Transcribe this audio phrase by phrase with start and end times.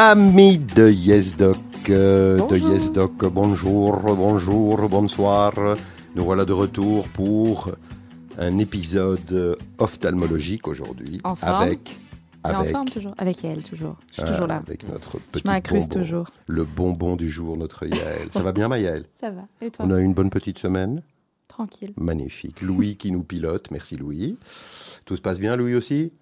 [0.00, 1.58] Amis de YesDoc,
[1.90, 5.52] euh, de YesDoc, bonjour, bonjour, bonsoir.
[6.14, 7.72] Nous voilà de retour pour
[8.38, 11.18] un épisode ophtalmologique aujourd'hui.
[11.24, 11.62] En forme.
[11.62, 13.96] Avec, Et en avec, forme toujours Avec elle, toujours.
[14.10, 14.62] Je suis ah, toujours là.
[14.64, 15.88] avec notre petit bonbon.
[15.88, 16.30] toujours.
[16.46, 18.28] Le bonbon du jour, notre Yael.
[18.32, 19.04] Ça va bien, ma Yael?
[19.20, 19.48] Ça va.
[19.60, 19.84] Et toi?
[19.84, 21.02] On a eu une bonne petite semaine?
[21.48, 21.90] Tranquille.
[21.96, 22.62] Magnifique.
[22.62, 23.72] Louis qui nous pilote.
[23.72, 24.36] Merci Louis.
[25.06, 26.12] Tout se passe bien, Louis aussi?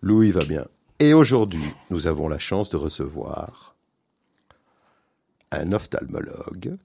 [0.00, 0.64] Louis va bien.
[1.02, 3.74] Et aujourd'hui, nous avons la chance de recevoir
[5.50, 6.76] un ophtalmologue,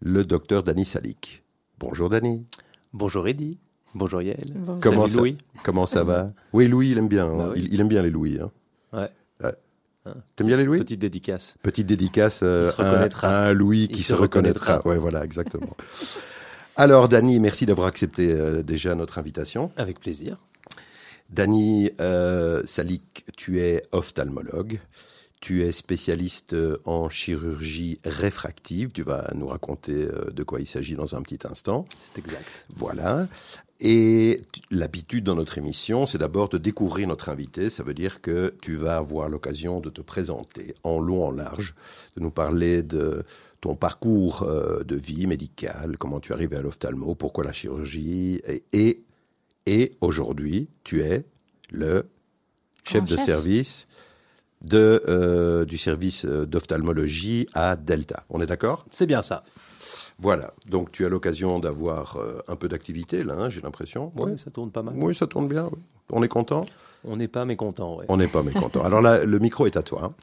[0.00, 1.44] le docteur Dany Salik.
[1.78, 2.46] Bonjour Dany.
[2.94, 3.58] Bonjour Eddy.
[3.94, 4.46] Bonjour Yael.
[4.54, 5.38] Bon, Comment Salut ça, Louis.
[5.64, 6.32] Comment ça va?
[6.54, 7.26] Oui, Louis, il aime bien.
[7.26, 7.36] hein.
[7.36, 7.64] Bah oui.
[7.66, 8.38] il, il aime bien les Louis.
[8.40, 8.50] hein.
[8.94, 9.10] Ouais.
[10.36, 10.78] T'aimes bien les Louis?
[10.78, 11.56] Petite dédicace.
[11.62, 14.76] Petite dédicace euh, à- à un Louis Il qui se, se reconnaîtra.
[14.76, 14.88] reconnaîtra.
[14.88, 15.76] Ouais, voilà, exactement.
[16.76, 19.72] Alors, Dany, merci d'avoir accepté euh, déjà notre invitation.
[19.76, 20.38] Avec plaisir.
[21.30, 24.80] Dany euh, Salik, tu es ophtalmologue.
[25.40, 28.90] Tu es spécialiste euh, en chirurgie réfractive.
[28.92, 31.86] Tu vas nous raconter euh, de quoi il s'agit dans un petit instant.
[32.02, 32.46] C'est exact.
[32.74, 33.28] Voilà.
[33.78, 37.68] Et tu- l'habitude dans notre émission, c'est d'abord de découvrir notre invité.
[37.68, 41.74] Ça veut dire que tu vas avoir l'occasion de te présenter en long, en large,
[42.16, 43.22] de nous parler de
[43.60, 44.46] ton parcours
[44.84, 48.40] de vie médicale, comment tu es arrivé à l'ophtalmo, pourquoi la chirurgie.
[48.46, 49.02] Et, et,
[49.66, 51.24] et aujourd'hui, tu es
[51.70, 52.06] le
[52.84, 53.26] chef Grand de chef.
[53.26, 53.86] service
[54.62, 58.24] de, euh, du service euh, d'ophtalmologie à Delta.
[58.30, 58.86] On est d'accord?
[58.90, 59.44] C'est bien ça.
[60.18, 64.12] voilà, donc tu as l'occasion d'avoir euh, un peu d'activité là, hein, j'ai l'impression.
[64.16, 64.36] Oui, Ouais.
[64.38, 64.94] ça tourne pas mal.
[64.96, 65.68] Oui, ça tourne bien.
[65.72, 65.78] oui.
[66.10, 66.62] On est content?
[67.04, 67.96] On n'est pas mécontent.
[67.98, 68.06] Ouais.
[68.08, 68.82] On n'est pas mécontent.
[68.82, 70.14] Alors là, le micro est à toi hein,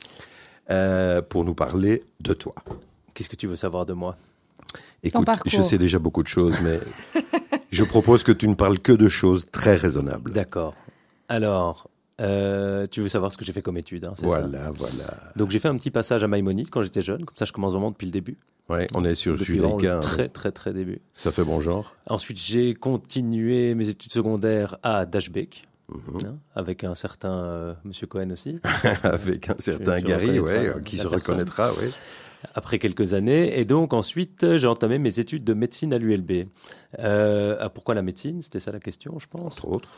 [0.72, 2.56] euh, pour nous parler de toi.
[3.14, 4.16] Qu'est-ce que tu veux savoir de moi?
[5.04, 6.80] Écoute, je sais déjà beaucoup de choses, mais
[7.74, 10.32] je propose que tu ne parles que de choses très raisonnables.
[10.32, 10.76] D'accord.
[11.30, 11.90] Alors,
[12.22, 15.18] euh, tu veux savoir ce que j'ai fait comme étude, hein, c'est ça Voilà, voilà.
[15.36, 17.72] Donc j'ai fait un petit passage à Maïmonide quand j'étais jeune, comme ça je commence
[17.74, 18.38] vraiment depuis le début.
[18.70, 20.00] Ouais, on est sur Depuis le hein.
[20.00, 21.02] très très très début.
[21.16, 21.94] ça fait bon genre.
[22.08, 26.26] Ensuite j'ai continué mes études secondaires à Dashbeck, Mhm.
[26.26, 28.60] hein, avec un certain euh, Monsieur Cohen aussi.
[29.04, 31.90] Avec un certain Gary, ouais, qui se reconnaîtra, ouais.
[32.54, 33.60] Après quelques années.
[33.60, 36.48] Et donc ensuite, j'ai entamé mes études de médecine à l'ULB.
[37.00, 38.42] Euh, ah, pourquoi la médecine?
[38.42, 39.54] C'était ça la question, je pense.
[39.54, 39.90] entre autres.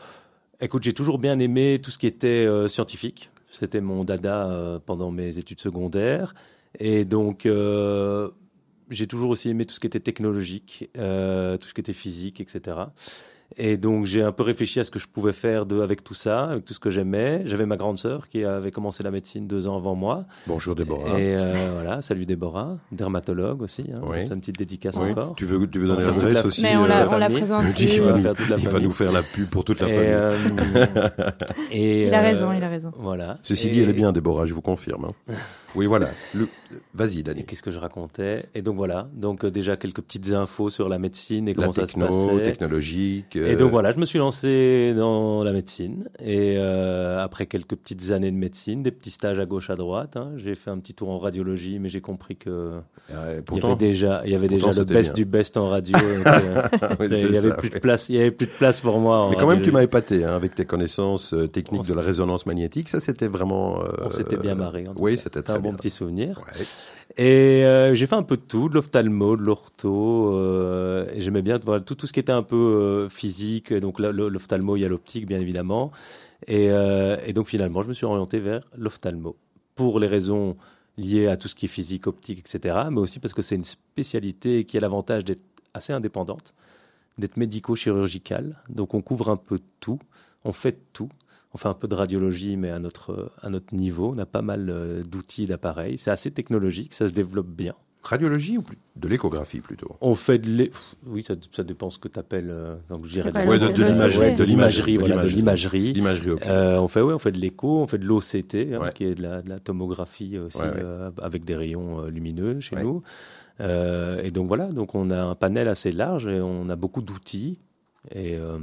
[0.60, 3.30] Écoute, j'ai toujours bien aimé tout ce qui était euh, scientifique.
[3.50, 6.34] C'était mon dada euh, pendant mes études secondaires.
[6.78, 8.30] Et donc, euh,
[8.88, 12.76] j'ai toujours aussi aimé tout ce qui était technologique, tout ce qui était physique, etc.
[13.56, 16.14] Et donc, j'ai un peu réfléchi à ce que je pouvais faire de, avec tout
[16.14, 17.42] ça, avec tout ce que j'aimais.
[17.46, 20.24] J'avais ma grande sœur qui avait commencé la médecine deux ans avant moi.
[20.46, 21.18] Bonjour Déborah.
[21.18, 23.84] Et euh, voilà, salut Déborah, dermatologue aussi.
[23.94, 24.26] Hein, Oui.
[24.26, 25.12] C'est une petite dédicace Oui.
[25.12, 25.34] encore.
[25.36, 27.18] Tu veux, tu veux On donner l'adresse la- aussi Mais on euh, la, la on
[27.18, 27.38] la famille.
[27.38, 28.86] présente Il va, va nous, faire toute la il va famille.
[28.86, 30.10] nous faire la pub pour toute la Et, famille.
[30.10, 31.30] euh,
[31.70, 32.90] et, Il a euh, raison, il a raison.
[32.98, 33.36] Voilà.
[33.42, 35.06] Ceci Et- dit, elle est bien, Déborah, je vous confirme.
[35.28, 35.34] hein.
[35.74, 36.08] Oui, voilà.
[36.34, 36.48] Le-
[36.94, 37.44] Vas-y, Et Dani.
[37.44, 38.46] qu'est-ce que je racontais?
[38.54, 41.72] Et donc voilà, donc euh, déjà quelques petites infos sur la médecine et La comment
[41.72, 42.42] ça se techno, passait.
[42.42, 43.36] technologique.
[43.36, 46.08] Et euh, donc voilà, je me suis lancé dans la médecine.
[46.18, 50.16] Et euh, après quelques petites années de médecine, des petits stages à gauche, à droite,
[50.16, 52.80] hein, j'ai fait un petit tour en radiologie, mais j'ai compris que euh,
[53.52, 55.14] il y avait déjà, il y avait pourtant, déjà le best bien.
[55.14, 55.96] du best en radio.
[56.24, 56.26] donc,
[56.98, 58.98] Oui, il y avait ça, plus de place, il y avait plus de place pour
[58.98, 59.18] moi.
[59.20, 62.02] en Mais quand même, tu m'as épaté hein, avec tes connaissances techniques On de la
[62.02, 62.88] résonance magnétique.
[62.88, 63.78] Ça, c'était vraiment.
[64.02, 64.84] On s'était bien marré.
[64.96, 65.76] Oui, c'était un bon bien.
[65.76, 66.38] petit souvenir.
[66.38, 66.64] Ouais.
[67.18, 71.58] Et euh, j'ai fait un peu de tout, de l'ophtalmo, de l'ortho, euh, j'aimais bien
[71.64, 73.72] voilà, tout, tout ce qui était un peu euh, physique.
[73.72, 75.92] Donc l'ophtalmo, il y a l'optique, bien évidemment.
[76.46, 79.36] Et, euh, et donc finalement, je me suis orienté vers l'ophtalmo
[79.74, 80.56] pour les raisons
[80.98, 82.76] liées à tout ce qui est physique, optique, etc.
[82.90, 86.54] Mais aussi parce que c'est une spécialité qui a l'avantage d'être assez indépendante,
[87.16, 88.62] d'être médico-chirurgicale.
[88.68, 90.00] Donc on couvre un peu tout,
[90.44, 91.08] on fait tout.
[91.56, 94.12] On fait un peu de radiologie, mais à notre, à notre niveau.
[94.14, 95.96] On a pas mal euh, d'outils et d'appareils.
[95.96, 97.72] C'est assez technologique, ça se développe bien.
[98.02, 99.96] Radiologie ou plus- de l'échographie plutôt?
[100.02, 100.70] On fait de l'é-
[101.06, 102.54] oui, ça, ça dépend ce que tu appelles.
[102.90, 103.88] donc je dirais de, Ouais, de- de l'OCT.
[103.88, 104.34] l'imagerie.
[104.34, 105.94] de l'imagerie, de voilà, de l'imagerie.
[106.46, 108.92] Euh, on fait, ouais, on fait de l'écho, on fait de l'OCT, hein, Ouais.
[108.94, 110.74] qui est de la, de la tomographie aussi, Ouais, ouais.
[110.76, 112.82] euh, avec des rayons euh, lumineux chez Ouais.
[112.84, 113.02] nous.
[113.62, 117.00] Euh, et donc voilà, donc on a un panel assez large et on a beaucoup
[117.00, 117.58] d'outils.
[118.14, 118.58] Et, euh,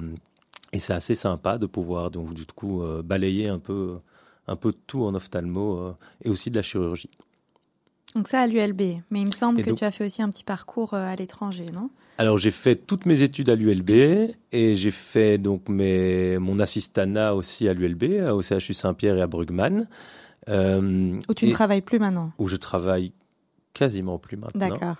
[0.73, 3.97] et c'est assez sympa de pouvoir donc du coup euh, balayer un peu,
[4.47, 5.93] un peu tout en ophtalmo euh,
[6.23, 7.09] et aussi de la chirurgie.
[8.15, 8.81] Donc ça à l'ULB.
[9.09, 11.05] Mais il me semble Et que donc- tu as fait aussi un petit parcours euh,
[11.07, 11.89] à l'étranger, non?
[12.19, 13.89] Alors j'ai fait toutes mes études à l'ULB
[14.51, 19.27] et j'ai fait donc mes, mon assistanat aussi à l'ULB, au CHU Saint-Pierre et à
[19.27, 19.87] Brugmann.
[20.49, 22.31] Euh, Où tu et ne travailles plus maintenant?
[22.37, 23.13] Où je travaille
[23.73, 24.67] quasiment plus maintenant.
[24.67, 24.95] D'accord.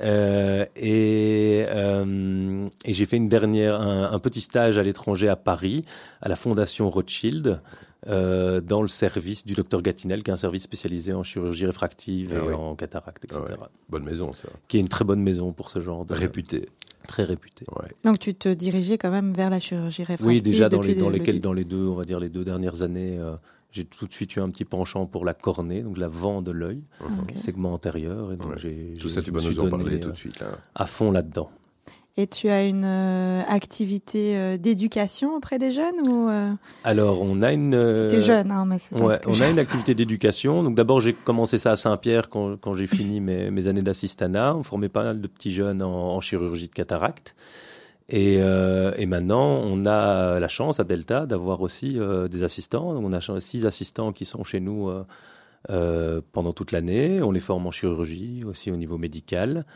[0.00, 2.55] Euh, et euh,
[2.86, 5.84] et j'ai fait une dernière, un, un petit stage à l'étranger à Paris,
[6.22, 7.60] à la Fondation Rothschild,
[8.08, 12.32] euh, dans le service du docteur Gatinel, qui est un service spécialisé en chirurgie réfractive
[12.32, 12.54] Ah et oui.
[12.54, 13.40] en cataracte, etc.
[13.44, 13.66] Ah ouais.
[13.90, 14.48] Bonne maison, ça.
[14.68, 16.14] Qui est une très bonne maison pour ce genre de...
[16.14, 16.68] Réputé.
[17.08, 17.64] Très réputée.
[17.76, 17.88] Ouais.
[18.04, 21.10] Donc tu te dirigeais quand même vers la chirurgie réfractive Oui, déjà dans, les, dans
[21.10, 23.34] dans les deux, on va dire les deux dernières années, euh,
[23.72, 26.82] j'ai tout de suite eu un petit penchant pour la cornée, donc l'avant de l'œil,
[27.00, 27.32] Ok.
[27.36, 28.58] segment antérieur, et donc Ouais.
[28.58, 30.38] j'ai Tout j'ai- ça, tu vas nous en parler euh, tout de suite.
[30.40, 30.46] Là.
[30.74, 31.50] à fond là-dedans.
[32.18, 36.50] Et tu as une euh, activité euh, d'éducation auprès des jeunes ou euh,
[36.82, 37.72] Alors, on a une.
[38.08, 40.62] t'es jeune hein, mais c'est Ouais, on a une activité d'éducation.
[40.62, 44.56] Donc d'abord, j'ai commencé ça à Saint-Pierre quand, quand j'ai fini mes, mes années d'assistanat.
[44.56, 47.36] On formait pas mal de petits jeunes en, en chirurgie de cataracte.
[48.08, 51.98] Et, et maintenant, on a la chance à Delta d'avoir aussi
[52.30, 52.94] des assistants.
[52.94, 54.88] Donc, on a six assistants qui sont chez nous
[55.66, 57.20] pendant toute l'année.
[57.20, 59.66] On les forme en chirurgie, aussi au niveau médical.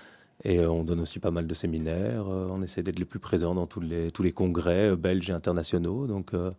[0.45, 2.27] Et euh, on donne aussi pas mal de séminaires.
[2.29, 5.29] Euh, on essaie d'être les plus présents dans tous les, tous les congrès euh, belges
[5.31, 6.07] et internationaux.
[6.07, 6.51] Donc, euh,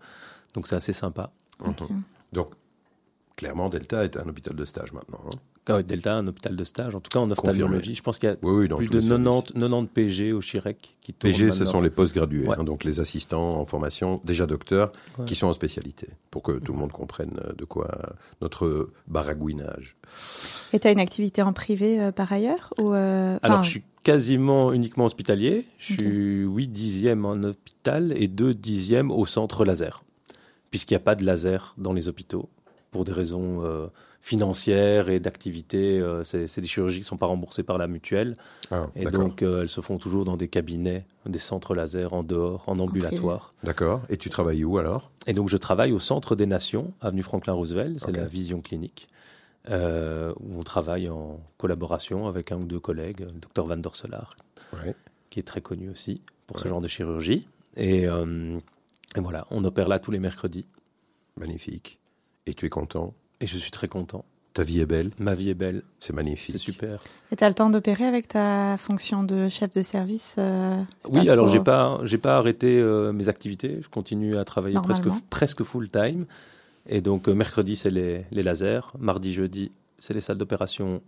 [0.54, 1.32] donc c'est assez sympa.
[2.32, 2.54] Donc,
[3.36, 5.22] clairement, Delta est un hôpital de stage maintenant.
[5.26, 5.38] hein.
[5.68, 6.96] Ah Delta, un hôpital de stage.
[6.96, 7.60] En tout cas, en Confirmé.
[7.62, 9.24] ophtalmologie, je pense qu'il y a Oui, oui, dans plus de les services.
[9.24, 12.56] 90, 90 PG au Chirec qui tournent PG, ce sont les post-gradués, Ouais.
[12.58, 15.26] hein, donc les assistants en formation, déjà docteurs, Ouais.
[15.26, 18.10] qui sont en spécialité, pour que tout le monde comprenne euh, de quoi euh,
[18.42, 19.96] notre baragouinage.
[20.74, 23.84] Et tu as une activité en privé euh, par ailleurs ou euh, Alors, je suis
[24.04, 25.68] quasiment uniquement hospitalier.
[25.78, 30.04] Je suis 8 dixièmes en hôpital et 2 dixièmes au centre laser.
[30.72, 32.50] Puisqu'il n'y a pas de laser dans les hôpitaux,
[32.90, 33.88] pour des raisons euh,
[34.22, 36.00] financières et d'activité.
[36.00, 38.36] euh, c'est des chirurgies qui ne sont pas remboursées par la mutuelle.
[38.70, 42.24] Ah, Et donc, euh, elles se font toujours dans des cabinets, des centres laser en
[42.24, 43.54] dehors, en ambulatoire.
[43.64, 44.02] D'accord.
[44.10, 45.12] Et tu travailles où alors?
[45.28, 49.08] Et donc, je travaille au Centre des Nations, avenue Franklin Roosevelt, c'est la vision clinique,
[49.70, 53.96] euh, où on travaille en collaboration avec un ou deux collègues, le docteur Van der
[53.96, 54.36] Solaar,
[54.74, 54.96] Ouais.
[55.30, 57.48] qui est très connu aussi pour ce genre de chirurgie.
[57.76, 58.60] Et, euh,
[59.16, 60.66] et voilà, on opère là tous les mercredis.
[61.38, 62.00] Magnifique.
[62.46, 63.14] Et tu es content?
[63.42, 64.24] Et je suis très content.
[64.54, 66.52] Ta vie est belle Ma vie est belle, C'est magnifique.
[66.54, 67.02] c'est super.
[67.32, 71.26] Et tu as le temps d'opérer avec ta fonction de chef de service euh, Oui,
[71.26, 73.80] pas alors trop- j'ai pas, j'ai pas arrêté euh, mes activités.
[73.82, 76.26] Je continue à travailler presque, presque full time.
[76.88, 81.02] Et donc euh, mercredi c'est les, les lasers, mardi, jeudi c'est les salles d'opération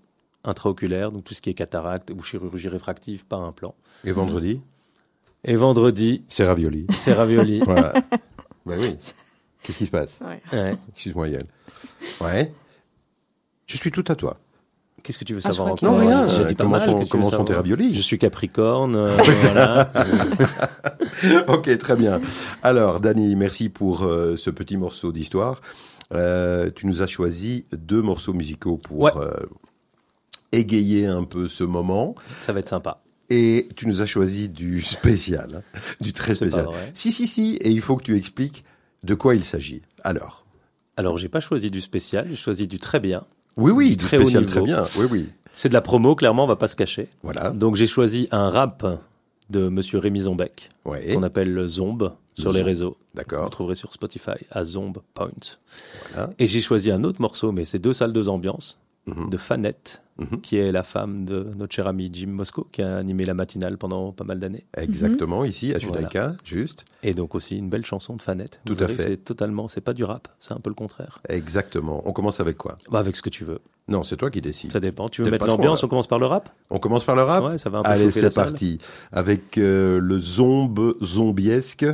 [0.46, 3.76] intraoculaires, donc tout ce qui est cataracte ou chirurgie réfractive par implant.
[4.06, 4.62] Et vendredi?
[5.44, 6.88] Et vendredi C'est ravioli.
[6.98, 7.60] c'est ravioli.
[7.66, 7.94] voilà.
[8.66, 8.96] ben oui.
[9.64, 10.10] Qu'est-ce qui se passe?
[10.22, 10.42] Ouais.
[10.54, 10.78] Ouais.
[10.94, 11.44] Excuse-moi, Yann.
[12.22, 12.52] Ouais.
[13.68, 14.38] Je suis tout à toi.
[15.02, 16.28] Qu'est-ce que tu veux Ah, je savoir encore Non, rien.
[16.28, 18.96] J'ai dit pas Comment mal, sont- comment tes raviolis Je suis Capricorne.
[18.96, 19.92] euh, voilà.
[21.48, 22.22] ok, très bien.
[22.62, 25.60] Alors, Dani, merci pour euh, ce petit morceau d'histoire.
[26.14, 29.12] Euh, tu nous as choisi deux morceaux musicaux pour Ouais.
[29.18, 29.34] euh,
[30.52, 32.16] égayer un peu ce moment.
[32.42, 33.02] Ça va être sympa.
[33.30, 36.66] Et tu nous as choisi du spécial, hein, du très spécial.
[36.66, 36.92] vrai.
[36.94, 37.56] Si, si, si.
[37.62, 38.64] Et il faut que tu expliques
[39.04, 39.82] de quoi il s'agit.
[40.04, 40.43] Alors.
[40.98, 43.24] Alors j'ai pas choisi du spécial, j'ai choisi du très bien.
[43.58, 44.84] Oui, oui, Du du très haut spécial, très bien.
[44.98, 45.30] Oui, oui.
[45.54, 47.10] C'est de la promo, clairement, on va pas se cacher.
[47.22, 47.52] Voilà.
[47.52, 48.86] Donc j'ai choisi un rap
[49.50, 51.14] de Monsieur Rémi Zombec, Ouais.
[51.14, 52.68] qu'on appelle le Zombe sur Le les Zombe.
[52.68, 52.90] réseaux.
[53.14, 53.50] Vous D'accord.
[53.50, 55.30] trouverez sur Spotify à Zombe Point.
[56.14, 56.32] Voilà.
[56.40, 59.30] Et j'ai choisi un autre morceau, mais c'est deux salles, deux ambiances, Mhm.
[59.30, 60.42] de Fanette, Mhm.
[60.42, 63.78] qui est la femme de notre cher ami Jim Mosco, qui a animé la matinale
[63.80, 64.64] pendant pas mal d'années.
[64.78, 65.98] Exactement, ici, à Voilà.
[65.98, 66.86] Judaïka, juste.
[67.02, 68.60] Et donc aussi une belle chanson de Fanette.
[68.68, 69.10] Vous Tout à verrez, fait.
[69.10, 71.20] C'est totalement, c'est pas du rap, c'est un peu le contraire.
[71.30, 72.04] Exactement.
[72.06, 72.78] On commence avec quoi?
[72.92, 74.72] Bah, avec ce que tu veux, Non, c'est toi qui décides.
[74.72, 75.10] ça dépend.
[75.10, 76.48] Tu veux mettre l'ambiance, on commence par le rap?
[76.70, 77.44] On commence par le rap?
[77.52, 78.78] Ouais, ça va un peu Allez, c'est parti.
[79.12, 81.86] Avec euh, le zombe zombiesque.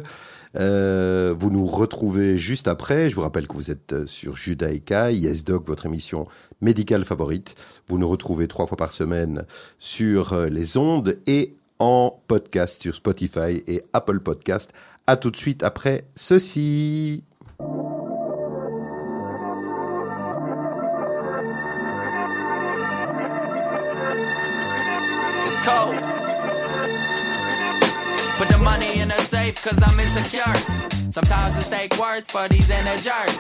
[0.56, 3.10] Euh, vous nous retrouvez juste après.
[3.10, 6.28] Je vous rappelle que vous êtes euh, sur Judaïka, YesDoc, votre émission
[6.62, 7.56] médicale favorite.
[7.88, 9.46] Vous nous retrouvez trois fois par semaine
[9.78, 14.72] sur euh, les ondes et en podcast sur Spotify et Apple Podcast.
[15.08, 17.24] À tout de suite après ceci.
[29.50, 31.12] Safe cause I'm insecure.
[31.12, 33.36] Sometimes mistake worth for these integers.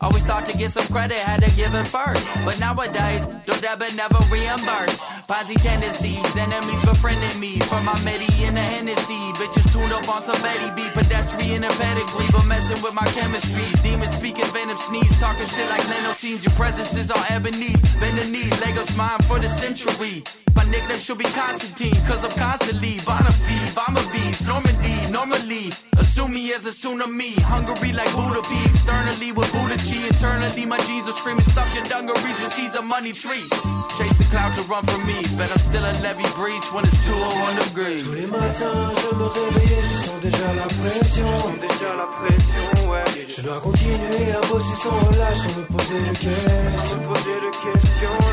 [0.00, 2.28] Always thought to get some credit, had to give it first.
[2.44, 5.00] But nowadays, do debit never reimburse.
[5.26, 7.60] Posy tendencies, enemies befriending me.
[7.70, 9.22] For my Medi and the Hennessy.
[9.40, 10.88] Bitches tuned up on some Betty B.
[10.92, 13.64] Pedestrian and pedigree, but messing with my chemistry.
[13.82, 15.18] Demons speaking venom sneeze.
[15.18, 16.44] Talking shit like Leno scenes.
[16.44, 17.80] Your presence is all ebony's.
[18.00, 20.24] Bend the knee, Legos mine for the century.
[20.56, 25.70] My nickname should be Constantine, cause I'm constantly Bonafide, Bomber Beast, Normandy, normally.
[25.98, 30.78] Assume me as a tsunami, hungry like Buddha P, externally with Buddha Chi, internally my
[30.86, 33.48] Jesus screaming, stuff your dungarees with seeds of money trees.
[33.98, 36.98] Chase the clouds to run from me, but I'm still a levy breach when it's
[37.06, 38.02] 201 degrees.
[38.04, 41.30] Tous les matins, je me réveillais, je sens déjà la pression.
[41.60, 43.04] Déjà la pression, ouais.
[43.28, 47.00] Je dois continuer à bosser sans relâche sans me poser de questions.
[47.12, 48.23] poser de questions là.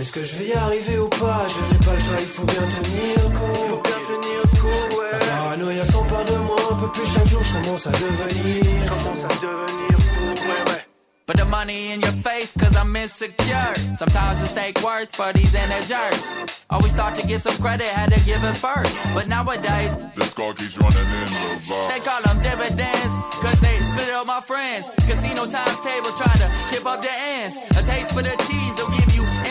[0.00, 2.44] Est-ce que je vais y arriver ou pas Je n'ai pas le choix, il faut
[2.44, 3.82] bien tenir le coup.
[3.82, 7.52] Bien tenir le coup, La paranoïa s'empare de moi un peu plus chaque jour, je
[7.60, 9.08] commence à devenir fou.
[9.08, 10.84] Commence à devenir fou, ouais, ouais.
[11.26, 13.74] But the money in your face, cause I'm insecure.
[13.98, 16.22] Sometimes mistake worth for these integers.
[16.70, 18.96] Always thought to get some credit, had to give it first.
[19.14, 21.88] But nowadays, The score keeps running in the bar.
[21.92, 23.12] they call them dividends,
[23.42, 24.88] cause they split up my friends.
[25.08, 27.56] Casino times table try to chip up the ends.
[27.76, 29.07] A taste for the cheese will give you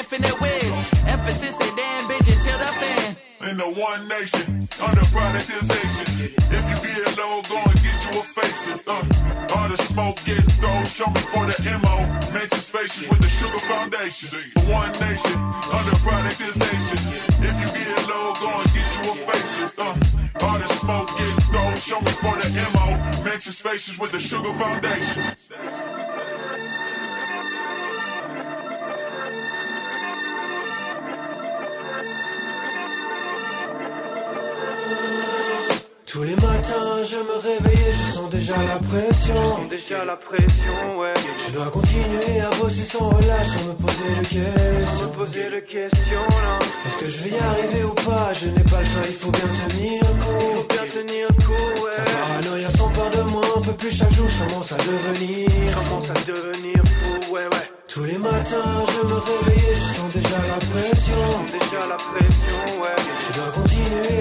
[0.07, 0.71] infinite whiz.
[1.05, 3.17] Emphasis and then bitch until the fin.
[3.49, 6.07] In the one nation, under productization.
[6.47, 8.87] If you get low, go and get you a facelift.
[8.87, 11.97] Uh, all the smoke get thrown, show me for the MO.
[12.31, 14.39] Mention spacious with the sugar foundation.
[14.55, 15.37] The One nation,
[15.75, 16.99] under productization.
[17.43, 19.75] If you get low, go and get you a facelift.
[19.77, 23.23] Uh, all the smoke get thrown, show me for the MO.
[23.25, 25.35] Mention spacious with the sugar foundation.
[36.05, 39.67] Tous les matins, je me réveille et je sens déjà la pression.
[39.69, 41.13] Déjà la pression, ouais.
[41.47, 45.09] Je dois continuer à bosser sans relâche sans me poser de questions.
[45.17, 46.59] Poser de questions là.
[46.85, 48.33] Est-ce que je vais y arriver ou pas?
[48.33, 50.65] Je n'ai pas le choix, il faut bien tenir le coup.
[50.69, 52.11] Bien tenir le coup, La ouais.
[52.17, 55.89] paranoïa s'empare de moi un peu plus chaque jour, je commence à devenir fou.
[55.89, 57.67] Commence à devenir fou, ouais, ouais.
[57.89, 61.23] Tous les matins, je me réveille et je sens déjà la pression.
[61.51, 62.95] Déjà la pression, ouais.
[63.27, 63.51] Je dois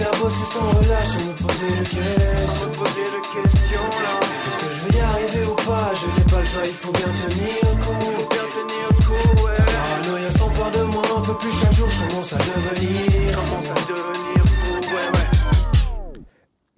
[0.07, 2.71] à bosser sans relâche sans me poser de questions.
[2.73, 4.13] Poser de questions là.
[4.47, 5.91] Est-ce que je vais y arriver ou pas?
[5.95, 8.29] Je n'ai pas le choix, il faut bien tenir le coup.
[8.31, 9.55] Bien tenir le coup, ouais.
[9.57, 13.55] Paranoïa s'empare de moi un peu plus chaque jour, je commence à devenir fou.
[13.57, 16.21] Commence à devenir fou, ouais, ouais.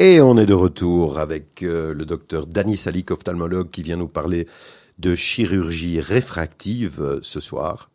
[0.01, 4.09] Et on est de retour avec euh, le docteur Dani Salik, ophtalmologue, qui vient nous
[4.09, 4.47] parler
[4.99, 7.91] de chirurgie réfractive euh, ce soir.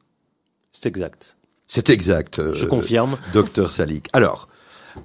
[0.72, 1.38] C'est exact.
[1.68, 2.40] C'est exact.
[2.40, 3.18] euh, Je confirme.
[3.34, 4.08] Docteur Salik.
[4.14, 4.48] Alors,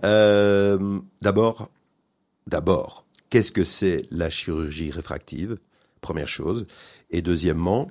[0.04, 1.68] euh, d'abord,
[2.46, 5.58] d'abord, qu'est-ce que c'est la chirurgie réfractive?
[6.00, 6.66] Première chose.
[7.10, 7.88] Et deuxièmement,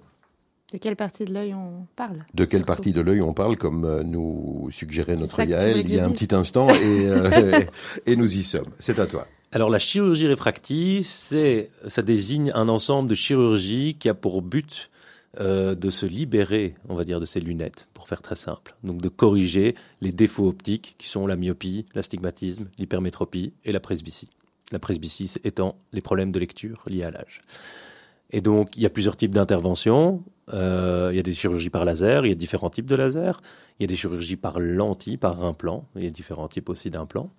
[0.72, 2.26] De quelle partie de l'œil on parle?
[2.34, 5.94] de quelle surtout partie de l'œil on parle, comme euh, nous suggérait notre Yael il
[5.94, 6.76] y a un petit instant, et,
[7.10, 7.62] euh,
[8.06, 8.72] et nous y sommes.
[8.80, 9.28] C'est à toi.
[9.52, 14.90] Alors la chirurgie réfractive, c'est, ça désigne un ensemble de chirurgies qui a pour but
[15.40, 18.76] euh, de se libérer, on va dire, de ces lunettes, pour faire très simple.
[18.84, 24.30] Donc de corriger les défauts optiques qui sont la myopie, l'astigmatisme, l'hypermétropie et la presbytie.
[24.72, 27.42] La presbytie étant les problèmes de lecture liés à l'âge.
[28.32, 30.24] Et donc, il y a plusieurs types d'interventions.
[30.54, 33.42] Euh, il y a des chirurgies par laser, il y a différents types de laser.
[33.80, 35.86] Il y a des chirurgies par lentille, par implant.
[35.96, 37.30] Il y a différents types aussi d'implants.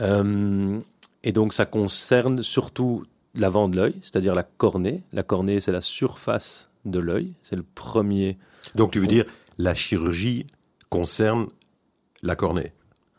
[0.00, 0.78] Euh,
[1.24, 5.02] et donc, ça concerne surtout l'avant de l'œil, c'est-à-dire la cornée.
[5.12, 7.34] La cornée, c'est la surface de l'œil.
[7.42, 8.36] C'est le premier.
[8.74, 9.24] Donc tu veux dire,
[9.58, 10.46] la chirurgie
[10.88, 11.46] concerne
[12.22, 12.72] la cornée.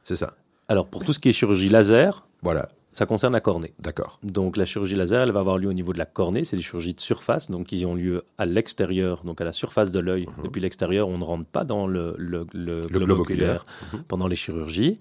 [0.03, 0.33] C'est ça.
[0.67, 2.69] Alors, pour tout ce qui est chirurgie laser, Voilà.
[2.93, 3.73] ça concerne la cornée.
[3.79, 4.19] D'accord.
[4.23, 6.43] Donc la chirurgie laser, elle va avoir lieu au niveau de la cornée.
[6.43, 9.91] C'est des chirurgies de surface, donc qui ont lieu à l'extérieur, donc à la surface
[9.91, 10.27] de l'œil.
[10.43, 13.65] Depuis l'extérieur, on ne rentre pas dans le, le, le globe, globe oculaire
[14.07, 14.99] pendant les chirurgies.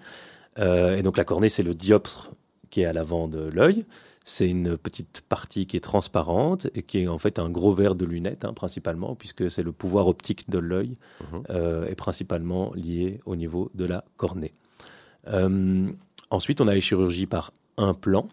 [0.58, 2.30] Euh, et donc la cornée, c'est le dioptre
[2.70, 3.84] qui est à l'avant de l'œil.
[4.30, 7.94] C'est une petite partie qui est transparente et qui est en fait un gros verre
[7.94, 11.42] de lunettes, hein, principalement, puisque c'est le pouvoir optique de l'œil Mhm.
[11.48, 14.52] euh, est principalement lié au niveau de la cornée.
[15.28, 15.90] Euh,
[16.30, 18.28] ensuite, on a les chirurgies par implant.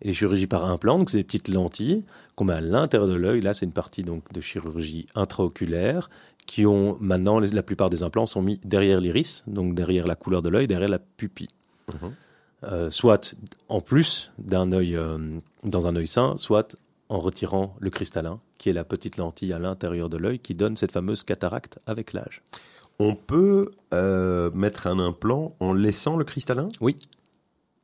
[0.00, 2.04] Et les chirurgies par implant, donc c'est des petites lentilles
[2.36, 3.42] qu'on met à l'intérieur de l'œil.
[3.42, 6.08] Là, c'est une partie donc de chirurgie intraoculaire
[6.46, 10.40] qui ont maintenant la plupart des implants sont mis derrière l'iris, donc derrière la couleur
[10.42, 11.48] de l'œil, derrière la pupille.
[11.92, 12.12] Mhm.
[12.64, 13.34] Euh, soit
[13.68, 15.18] en plus d'un œil euh,
[15.64, 16.76] dans un œil sain, soit
[17.10, 20.76] en retirant le cristallin, qui est la petite lentille à l'intérieur de l'œil qui donne
[20.76, 22.42] cette fameuse cataracte avec l'âge.
[22.98, 26.68] On peut euh, mettre un implant en laissant le cristallin?
[26.80, 26.96] Oui.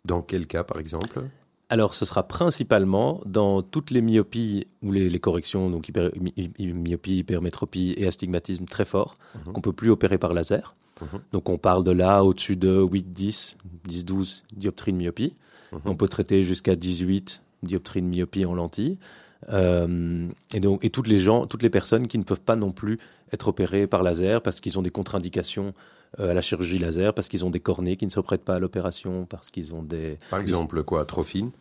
[0.06, 1.20] Dans quel cas, par exemple?
[1.68, 6.32] Alors, ce sera principalement dans toutes les myopies ou les, les corrections, donc hyper- my-
[6.36, 9.52] hy- myopie, hypermétropie et astigmatisme très fort, Mhm.
[9.52, 10.74] qu'on peut plus opérer par laser.
[11.02, 11.20] Mhm.
[11.32, 15.34] Donc, on parle de là au-dessus de 8, 10, 10, 12 dioptries de myopie.
[15.72, 15.80] Mhm.
[15.84, 18.98] On peut traiter jusqu'à 18 dioptries de myopie en lentille.
[19.50, 22.72] Euh, et donc, et toutes les gens, toutes les personnes qui ne peuvent pas non
[22.72, 22.98] plus
[23.32, 25.72] être opérées par laser parce qu'ils ont des contre-indications
[26.18, 28.56] euh, à la chirurgie laser, parce qu'ils ont des cornées qui ne se prêtent pas
[28.56, 31.52] à l'opération, parce qu'ils ont des, Par exemple, quoi Trop fine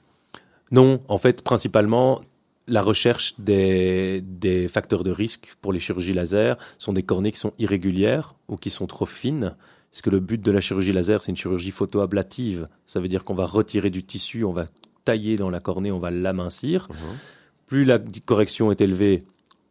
[0.72, 2.22] non, en fait, principalement,
[2.70, 7.40] la recherche des, des facteurs de risque pour les chirurgies laser sont des cornées qui
[7.40, 9.56] sont irrégulières ou qui sont trop fines.
[9.92, 12.68] Parce que le but de la chirurgie laser, c'est une chirurgie photoablative.
[12.86, 14.66] Ça veut dire qu'on va retirer du tissu, on va
[15.04, 16.96] tailler dans la cornée, on va l'amincir Mhm.
[17.68, 19.24] plus la correction est élevée,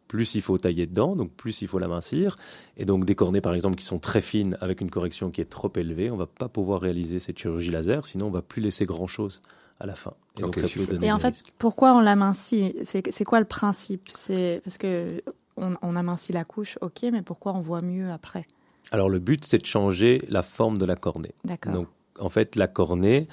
[0.07, 2.37] plus il faut tailler dedans, donc plus il faut l'amincir.
[2.77, 5.49] Et donc des cornées, par exemple, qui sont très fines avec une correction qui est
[5.49, 8.85] trop élevée, on va pas pouvoir réaliser cette chirurgie laser, sinon on va plus laisser
[8.85, 9.41] grand-chose
[9.79, 10.13] à la fin.
[10.37, 10.87] Et donc Ok, ça super.
[10.87, 11.53] peut donner Et en fait, risques.
[11.57, 12.75] pourquoi on l'amincit?
[12.83, 14.09] C'est c'est quoi le principe?
[14.13, 15.21] C'est parce que
[15.57, 18.45] on, on amincit la couche, ok, mais pourquoi on voit mieux après?
[18.91, 21.33] Alors le but, c'est de changer la forme de la cornée.
[21.43, 21.73] D'accord.
[21.73, 21.87] Donc,
[22.19, 23.27] en fait, la cornée,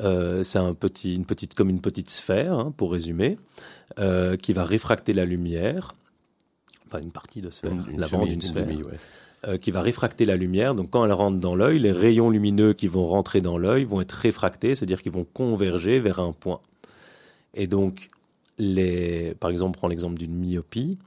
[0.00, 3.38] euh, c'est un petit, une petite, comme une petite sphère, hein, pour résumer,
[3.98, 5.92] euh, qui va réfracter la lumière,
[6.86, 8.96] enfin une partie de sphère, Une- une d'une une sphère, demi, ouais.
[9.46, 10.74] Euh, qui va réfracter la lumière.
[10.74, 14.00] Donc, quand elle rentre dans l'œil, les rayons lumineux qui vont rentrer dans l'œil vont
[14.00, 16.60] être réfractés, c'est-à-dire qu'ils vont converger vers un point.
[17.54, 18.10] Et donc,
[19.40, 20.98] par exemple, on prend l'exemple d'une myopie.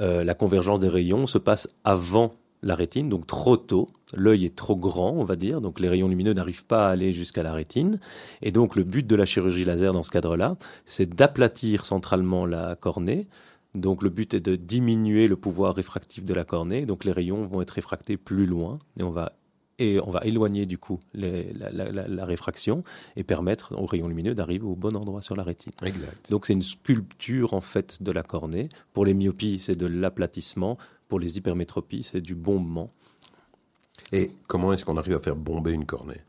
[0.00, 3.88] euh, la convergence des rayons se passe avant la rétine, donc trop tôt.
[4.16, 7.12] L'œil est trop grand, on va dire, donc les rayons lumineux n'arrivent pas à aller
[7.12, 7.98] jusqu'à la rétine.
[8.42, 12.76] Et donc, le but de la chirurgie laser dans ce cadre-là, c'est d'aplatir centralement la
[12.76, 13.26] cornée.
[13.74, 16.86] Donc, le but est de diminuer le pouvoir réfractif de la cornée.
[16.86, 19.32] Donc, les rayons vont être réfractés plus loin et on va
[19.80, 22.84] et on va éloigner du coup les- la, la- la- la réfraction
[23.16, 25.72] et permettre aux rayons lumineux d'arriver au bon endroit sur la rétine.
[25.82, 26.30] Exact.
[26.30, 28.68] Donc c'est une sculpture en fait de la cornée.
[28.92, 30.78] Pour les myopies, c'est de l'aplatissement.
[31.08, 32.92] Pour les hypermétropies, c'est du bombement.
[34.12, 36.20] Et comment est-ce qu'on arrive à faire bomber une cornée?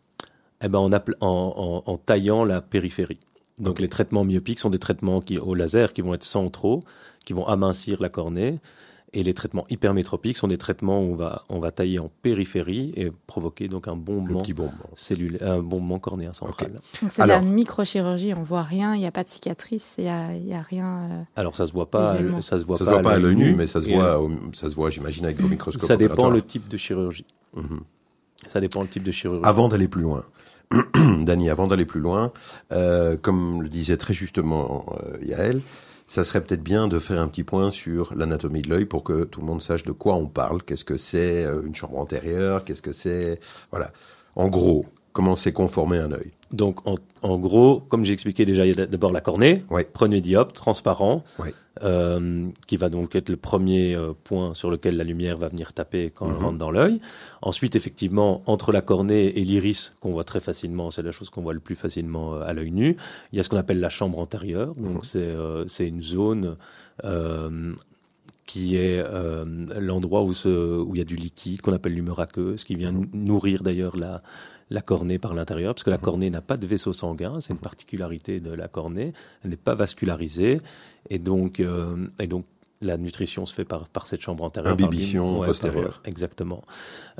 [0.63, 3.19] Eh ben, en, appl- en- en- en taillant la périphérie.
[3.59, 6.83] Donc les traitements myopiques sont des traitements qui, au laser qui vont être centraux,
[7.25, 8.59] qui vont amincir la cornée.
[9.17, 12.91] Et les traitements hypermétropiques sont des traitements où on va, on va tailler en périphérie
[12.97, 14.73] et provoquer donc un bombement bombement.
[14.95, 16.81] cellulaire, un bombement cornéen central.
[17.01, 20.03] Donc c'est de la microchirurgie, on voit rien, il n'y a pas de cicatrice, il
[20.03, 21.07] n'y a, il y a rien.
[21.09, 23.17] euh, Alors ça se voit pas, ça se voit Ça pas, se voit pas à
[23.19, 25.87] l'œil nu, mais ça se voit, euh, au- ça se voit, j'imagine, avec vos microscopes.
[25.87, 27.25] Ça dépend le type de chirurgie.
[27.55, 27.81] Mhm.
[28.47, 29.43] Ça dépend le type de chirurgie.
[29.45, 30.25] Avant d'aller plus loin,
[31.21, 32.33] Dani, avant d'aller plus loin,
[32.73, 35.61] euh, comme le disait très justement euh, Yael,
[36.07, 39.23] ça serait peut-être bien de faire un petit point sur l'anatomie de l'œil pour que
[39.23, 40.61] tout le monde sache de quoi on parle.
[40.63, 42.63] Qu'est-ce que c'est euh, une chambre antérieure?
[42.63, 43.39] Qu'est-ce que c'est?
[43.71, 43.91] Voilà.
[44.35, 44.85] En gros,
[45.15, 48.81] comment c'est conformé un œil Donc, en, en gros, comme j'ai expliqué déjà, il y
[48.81, 49.85] a d'abord la cornée, Ouais.
[49.85, 51.53] premier dioptre, transparent, Ouais.
[51.83, 55.71] euh, qui va donc être le premier euh, point sur lequel la lumière va venir
[55.71, 56.43] taper quand elle Mhm.
[56.45, 56.99] rentre dans l'œil.
[57.41, 61.41] Ensuite, effectivement, entre la cornée et l'iris, qu'on voit très facilement, c'est la chose qu'on
[61.43, 62.97] voit le plus facilement euh, à l'œil nu,
[63.31, 64.75] il y a ce qu'on appelle la chambre antérieure.
[64.75, 65.03] Donc, Mhm.
[65.03, 65.33] c'est
[65.67, 66.57] c'est une zone
[68.45, 69.43] qui est euh,
[69.79, 73.07] l'endroit où, où il y a du liquide qu'on appelle l'humeur aqueuse, qui vient Mhm.
[73.13, 74.21] nourrir d'ailleurs la,
[74.69, 77.59] la cornée par l'intérieur, parce que la cornée n'a pas de vaisseau sanguin, c'est une
[77.59, 80.59] particularité de la cornée, elle n'est pas vascularisée,
[81.09, 82.45] et donc, euh, et donc
[82.81, 84.73] la nutrition se fait par, par cette chambre antérieure.
[84.73, 86.01] Imbibition par- postérieure.
[86.03, 86.63] exactement.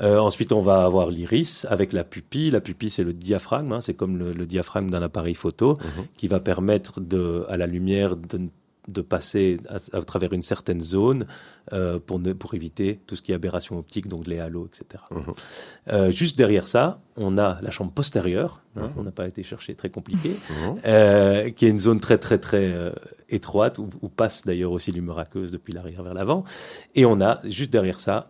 [0.00, 2.50] Euh, ensuite, on va avoir l'iris avec la pupille.
[2.50, 6.04] La pupille, c'est le diaphragme, hein, c'est comme le, le diaphragme d'un appareil photo, Mhm.
[6.16, 8.48] qui va permettre de, à la lumière de,
[8.88, 11.26] de passer à, à travers une certaine zone
[11.72, 15.02] euh, pour, ne, pour éviter tout ce qui est aberration optique, donc les halos, etc.
[15.10, 15.22] Mhm.
[15.88, 18.92] Euh, juste derrière ça, on a la chambre postérieure, hein, Mhm.
[18.98, 20.76] on n'a pas été chercher très compliqué, Mhm.
[20.86, 22.92] euh, qui est une zone très très très
[23.28, 26.44] étroite, où, où passe d'ailleurs aussi l'humeur aqueuse depuis l'arrière vers l'avant.
[26.94, 28.24] Et on a juste derrière ça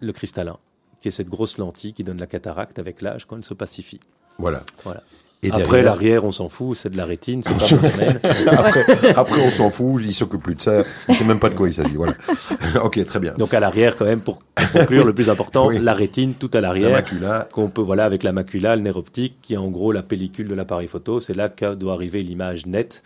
[0.00, 0.58] le cristallin,
[1.00, 4.00] qui est cette grosse lentille qui donne la cataracte avec l'âge quand elle se pacifie.
[4.38, 4.64] Voilà.
[4.82, 5.02] Voilà.
[5.44, 8.20] Et Après derrière- l'arrière, on s'en fout, c'est de la rétine, c'est pas mon domaine.
[8.46, 11.54] après, après, on s'en fout, il s'occupe plus de ça, il sait même pas de
[11.54, 11.94] quoi il s'agit.
[11.94, 12.14] Voilà.
[12.82, 13.34] ok, très bien.
[13.38, 14.40] Donc à l'arrière quand même, pour
[14.72, 15.78] conclure, le plus important, Oui.
[15.80, 16.90] la rétine tout à La l'arrière.
[16.92, 20.02] macula, qu'on peut, voilà, avec la macula, le nerf optique, qui est en gros la
[20.02, 21.20] pellicule de l'appareil photo.
[21.20, 23.02] C'est là que doit arriver l'image nette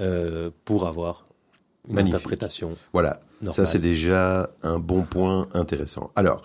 [0.00, 1.24] euh, pour avoir
[1.88, 2.14] une Magnifique.
[2.14, 2.76] interprétation.
[2.92, 3.20] Voilà,
[3.50, 6.10] ça c'est déjà un bon point intéressant.
[6.16, 6.42] Alors,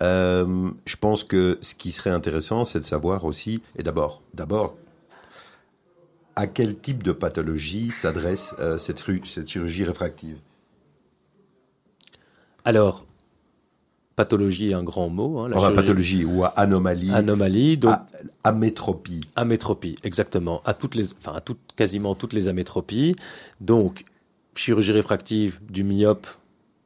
[0.00, 4.76] euh, je pense que ce qui serait intéressant, c'est de savoir aussi, et d'abord, d'abord,
[6.36, 10.38] à quel type de pathologie s'adresse euh, cette, ru- cette chirurgie réfractive?
[12.64, 13.04] Alors,
[14.14, 15.40] pathologie est un grand mot.
[15.40, 18.06] Hein, la pathologie ou à anomalie, Anomalie, donc à-
[18.44, 19.22] amétropie.
[19.36, 20.60] amétropie, exactement.
[20.64, 23.14] À toutes les, enfin, à toutes, quasiment toutes les amétropies.
[23.60, 24.04] Donc,
[24.58, 26.26] chirurgie réfractive du myope,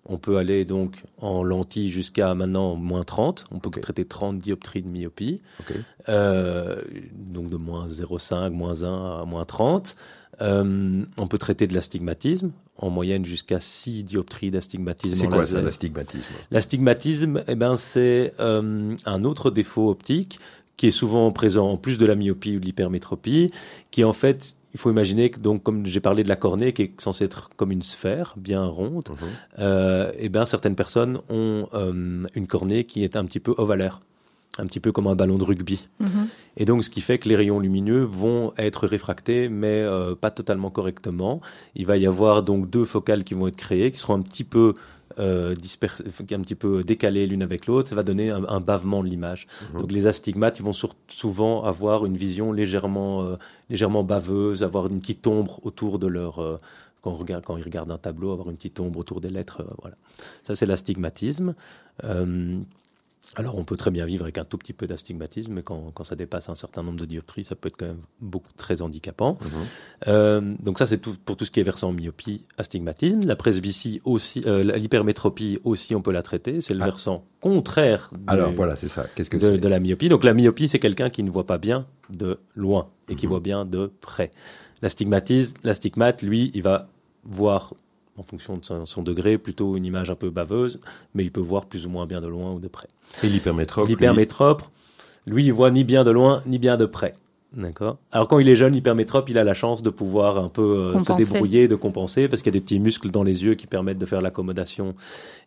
[0.05, 3.45] on peut aller donc en lentille jusqu'à maintenant moins 30.
[3.51, 5.41] On peut traiter 30 dioptries de myopie.
[6.09, 6.81] Euh,
[7.15, 9.97] donc de moins 0,5, moins 1 à moins 30.
[10.41, 15.63] Euh, on peut traiter de l'astigmatisme, en moyenne jusqu'à 6 dioptries d'astigmatisme C'est quoi ça,
[15.63, 16.33] l'astigmatisme?
[16.51, 20.41] L'astigmatisme, eh ben, c'est euh, un autre défaut optique
[20.77, 23.53] qui est souvent présent en plus de la myopie ou de l'hypermétropie,
[23.93, 26.83] qui en fait, il faut imaginer que, donc, comme j'ai parlé de la cornée, qui
[26.83, 29.17] est censée être comme une sphère bien ronde, Mhm.
[29.59, 34.01] euh, eh ben, certaines personnes ont euh, une cornée qui est un petit peu ovalaire.
[34.59, 35.89] un petit peu comme un ballon de rugby.
[35.99, 36.27] Mhm.
[36.59, 40.31] Et donc, ce qui fait que les rayons lumineux vont être réfractés, mais euh, pas
[40.31, 41.41] totalement correctement.
[41.75, 44.45] Il va y avoir donc deux focales qui vont être créées, qui seront un petit
[44.45, 44.75] peu
[45.19, 47.89] euh, dispersées, un petit peu décalées l'une avec l'autre.
[47.89, 49.47] Ça va donner un, un bavement de l'image.
[49.79, 53.37] Donc, les astigmates, ils vont sur- souvent avoir une vision légèrement, euh,
[53.71, 56.59] légèrement baveuse, avoir une petite ombre autour de leur euh,
[57.03, 59.61] quand, on regarde, quand ils regardent un tableau, avoir une petite ombre autour des lettres.
[59.63, 59.97] euh, voilà.
[60.45, 61.55] Ça, c'est l'astigmatisme.
[63.37, 66.05] Alors, on peut très bien vivre avec un tout petit peu d'astigmatisme, mais quand, quand
[66.05, 69.39] ça dépasse un certain nombre de dioptries, ça peut être quand même beaucoup très handicapant.
[70.07, 73.21] Euh, donc ça, c'est tout, pour tout ce qui est versant myopie, astigmatisme.
[73.27, 76.61] La presbytie aussi, euh, l'hypermétropie aussi, on peut la traiter.
[76.61, 76.87] C'est le Ah.
[76.87, 79.07] versant contraire du- Alors voilà, c'est ça.
[79.15, 80.09] Qu'est-ce que de, de la myopie.
[80.11, 83.19] Donc la myopie, c'est quelqu'un qui ne voit pas bien de loin et Mhm.
[83.19, 84.31] qui voit bien de près.
[84.83, 86.89] L'astigmatisme, l'astigmate, lui, il va
[87.25, 87.73] voir
[88.19, 90.81] en fonction de son, son degré plutôt une image un peu baveuse,
[91.15, 92.89] mais il peut voir plus ou moins bien de loin ou de près.
[93.23, 94.63] Et l'hypermétrope lui- L'hypermétrope,
[95.27, 97.15] lui, il voit ni bien de loin ni bien de près.
[97.55, 97.99] D'accord.
[98.13, 100.93] Alors quand il est jeune, l'hypermétrope, il a la chance de pouvoir un peu euh,
[101.01, 103.67] se débrouiller, de compenser, parce qu'il y a des petits muscles dans les yeux qui
[103.67, 104.95] permettent de faire l'accommodation.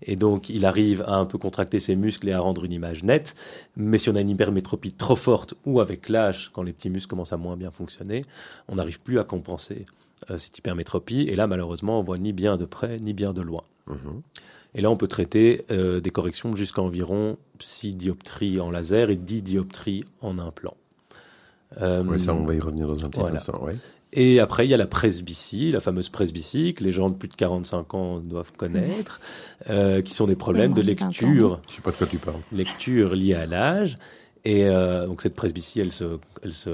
[0.04, 3.04] Et donc, il arrive à un peu contracter ses muscles et à rendre une image
[3.04, 3.34] nette.
[3.76, 7.10] Mais si on a une hypermétropie trop forte ou avec l'âge, quand les petits muscles
[7.10, 8.22] commencent à moins bien fonctionner,
[8.68, 10.05] on n'arrive plus à compenser euh,
[10.38, 11.22] cette hypermétropie.
[11.30, 13.64] Et là, malheureusement, on voit ni bien de près ni bien de loin.
[13.88, 14.22] Mhm.
[14.74, 19.16] Et là, on peut traiter euh, des corrections jusqu'à environ 6 dioptries en laser et
[19.16, 20.76] 10 dioptries en implant.
[21.82, 23.36] Euh, Ouais, ça, on va y revenir dans un petit Voilà.
[23.38, 23.64] instant.
[23.64, 23.76] ouais.
[24.18, 27.28] Et après, il y a la presbytie, la fameuse presbytie que les gens de plus
[27.28, 29.20] de 45 ans doivent connaître,
[29.70, 31.08] euh, qui sont des problèmes de Moins de 20 ans.
[31.10, 32.40] lecture, Je sais pas de quoi tu parles.
[32.54, 33.98] lecture liée à l'âge.
[34.46, 36.70] Et euh, donc cette presbytie, elle se, elle se,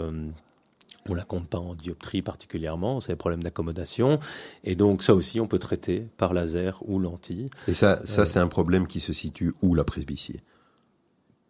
[1.10, 4.20] on la compte pas en dioptrie particulièrement, c'est des problèmes d'accommodation.
[4.64, 7.50] Et donc ça aussi, on peut traiter par laser ou lentille.
[7.68, 8.26] Et ça, ça Euh.
[8.26, 10.40] c'est un problème qui se situe où la presbytie?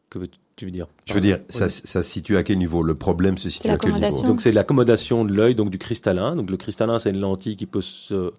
[0.10, 0.20] Que
[0.56, 0.88] tu veux dire?
[1.06, 1.46] Je veux dire, Oui.
[1.50, 2.84] ça, ça se situe à quel niveau?
[2.84, 4.22] Le problème se situe à quel niveau?
[4.24, 6.36] Donc c'est l'accommodation de l'œil, donc du cristallin.
[6.36, 8.32] Donc le cristallin, c'est une lentille qui peut se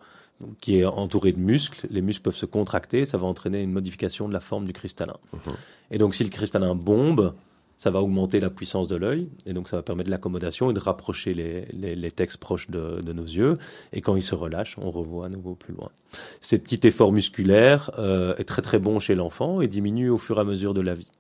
[0.61, 1.87] qui est entourée de muscles.
[1.91, 5.17] Les muscles peuvent se contracter, ça va entraîner une modification de la forme du cristallin.
[5.33, 5.55] Mhm.
[5.93, 7.33] Et donc si le cristallin bombe,
[7.83, 10.79] ça va augmenter la puissance de l'œil, et donc ça va permettre l'accommodation et de
[10.79, 13.59] rapprocher les, les, les textes proches de, de nos yeux.
[13.93, 15.91] Et quand ils se relâchent, on revoit à nouveau plus loin.
[16.41, 20.39] Ces petits efforts musculaires euh, est très très bon chez l'enfant et diminue au fur
[20.39, 21.11] et à mesure de la vie.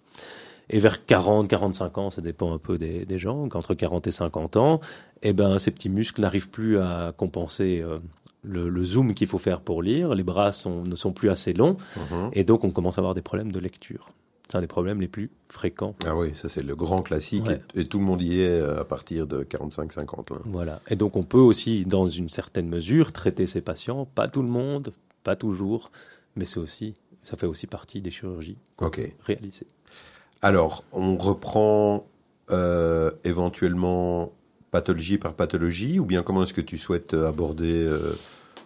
[0.70, 4.12] Et vers 40, 45 ans, ça dépend un peu des, des gens, qu'entre 40 et
[4.12, 4.78] 50 ans,
[5.22, 7.98] eh ben, ces petits muscles n'arrivent plus à compenser euh,
[8.44, 10.14] le, le zoom qu'il faut faire pour lire.
[10.14, 11.76] Les bras sont, ne sont plus assez longs.
[11.96, 12.30] Mhm.
[12.34, 14.12] Et donc, on commence à avoir des problèmes de lecture.
[14.52, 15.94] C'est un des problèmes les plus fréquents.
[16.04, 17.62] Ah oui, ça c'est le grand classique Ouais.
[17.74, 20.34] et, et tout le monde y est euh, à partir de 45-50.
[20.34, 20.40] là.
[20.44, 20.80] Voilà.
[20.90, 24.04] Et donc, on peut aussi, dans une certaine mesure, traiter ces patients.
[24.14, 24.92] Pas tout le monde,
[25.24, 25.90] pas toujours,
[26.36, 26.92] mais c'est aussi,
[27.24, 28.58] ça fait aussi partie des chirurgies
[29.24, 29.68] réalisées.
[30.42, 32.06] Alors, on reprend
[32.50, 34.32] euh, éventuellement
[34.70, 38.12] pathologie par pathologie ou bien comment est-ce que tu souhaites euh, aborder euh,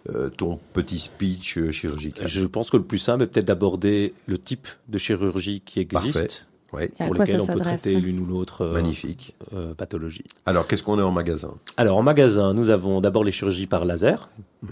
[0.09, 4.13] euh, ton petit speech euh, chirurgical Je pense que le plus simple est peut-être d'aborder
[4.25, 6.13] le type de chirurgie qui existe.
[6.13, 6.27] Parfait.
[6.69, 9.33] Pour ça on peut traiter l'une ou l'autre euh, magnifique.
[9.53, 10.25] euh, pathologie.
[10.45, 11.53] Alors, qu'est-ce qu'on a en magasin?
[11.77, 14.29] Alors en magasin, nous avons d'abord les chirurgies par laser.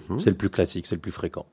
[0.10, 0.20] Mhm.
[0.20, 1.46] C'est le plus classique, c'est le plus fréquent.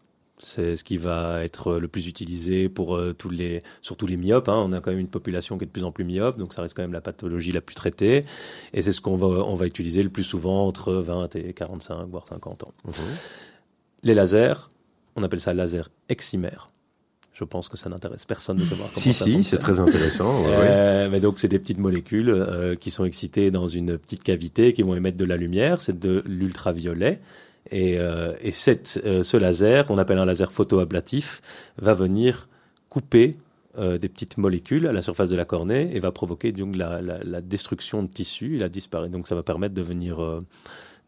[0.45, 4.49] C'est ce qui va être le plus utilisé pour euh, tous les, surtout les myopes.
[4.49, 4.57] hein.
[4.67, 6.63] On a quand même une population qui est de plus en plus myope, donc ça
[6.63, 8.25] reste quand même la pathologie la plus traitée.
[8.75, 12.07] Et c'est ce qu'on va, on va utiliser le plus souvent entre 20 et 45,
[12.11, 12.73] voire 50 ans.
[12.85, 12.93] Mhm.
[14.03, 14.69] Les lasers,
[15.17, 16.69] on appelle ça laser excimaire.
[17.35, 20.43] Je pense que ça n'intéresse personne de savoir comment Si, ça si, c'est très intéressant.
[20.43, 20.55] ouais, ouais.
[20.69, 24.73] Euh, mais donc c'est des petites molécules euh, qui sont excitées dans une petite cavité
[24.75, 27.21] qui vont émettre de la lumière, c'est de l'ultraviolet.
[27.71, 31.41] Et, euh, et cette, ce laser, qu'on appelle un laser photoablatif,
[31.79, 32.49] va venir
[32.91, 33.37] couper
[33.79, 37.01] euh, des petites molécules à la surface de la cornée et va provoquer donc la,
[37.01, 38.53] la- la destruction de tissu.
[38.57, 39.09] Il a disparu.
[39.09, 40.41] Donc ça va permettre de venir, euh,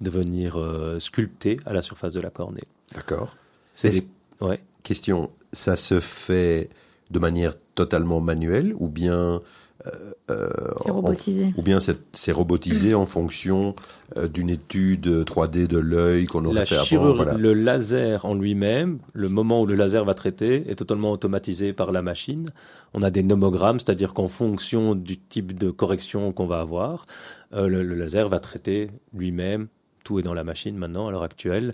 [0.00, 2.64] de venir euh, sculpter à la surface de la cornée.
[2.94, 3.34] D'accord.
[3.74, 4.60] C'est Est-ce- des- ouais.
[4.82, 6.68] Question, ça se fait
[7.10, 9.40] de manière totalement manuelle ou bien
[9.86, 10.48] euh, euh,
[10.82, 11.52] C'est en- robotisé.
[11.56, 13.74] ou bien c'est robotisé en fonction
[14.16, 17.14] euh, d'une étude 3D de l'œil qu'on aurait La fait avant.
[17.14, 17.34] Voilà.
[17.34, 21.90] Le laser en lui-même, le moment où le laser va traiter, est totalement automatisé par
[21.92, 22.50] la machine.
[22.94, 27.06] On a des nomogrammes, c'est-à-dire qu'en fonction du type de correction qu'on va avoir,
[27.54, 29.68] euh, le, le laser va traiter lui-même.
[30.04, 31.72] Tout est dans la machine maintenant, à l'heure actuelle.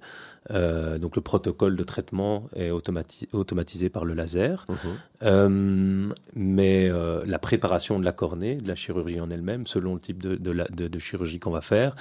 [0.53, 4.65] Euh, donc le protocole de traitement est automati- automatisé par le laser.
[4.69, 4.77] Mhm.
[5.25, 10.01] Euh, mais euh, la préparation de la cornée, de la chirurgie en elle-même, selon le
[10.01, 11.95] type de, de la- de- de chirurgie qu'on va faire,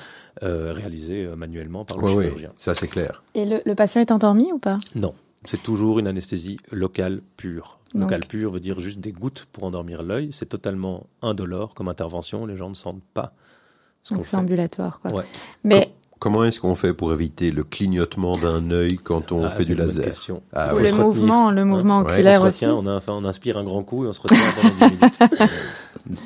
[0.44, 2.52] euh, réalisée manuellement par le chirurgien.
[2.58, 3.24] ça c'est clair.
[3.36, 4.78] Et le, le patient est endormi ou pas?
[4.96, 5.14] Non.
[5.46, 7.80] C'est toujours une anesthésie locale pure.
[7.94, 10.30] Donc- Locale pure veut dire juste des gouttes pour endormir l'œil.
[10.32, 12.46] C'est totalement indolore comme intervention.
[12.46, 13.34] Les gens ne sentent pas
[14.04, 15.12] ce qu'on Donc c'est ambulatoire, quoi.
[15.12, 15.24] Ouais.
[15.64, 19.64] Mais Comment est-ce qu'on fait pour éviter le clignotement d'un œil quand on Ah, fait
[19.64, 20.42] du laser question.
[20.54, 20.84] Ah, oui.
[20.84, 22.66] le mouvement, le mouvement Ouais, On oculaire aussi.
[22.66, 25.20] on, a- enfin, on inspire un grand coup et on se retient pendant 10 minutes.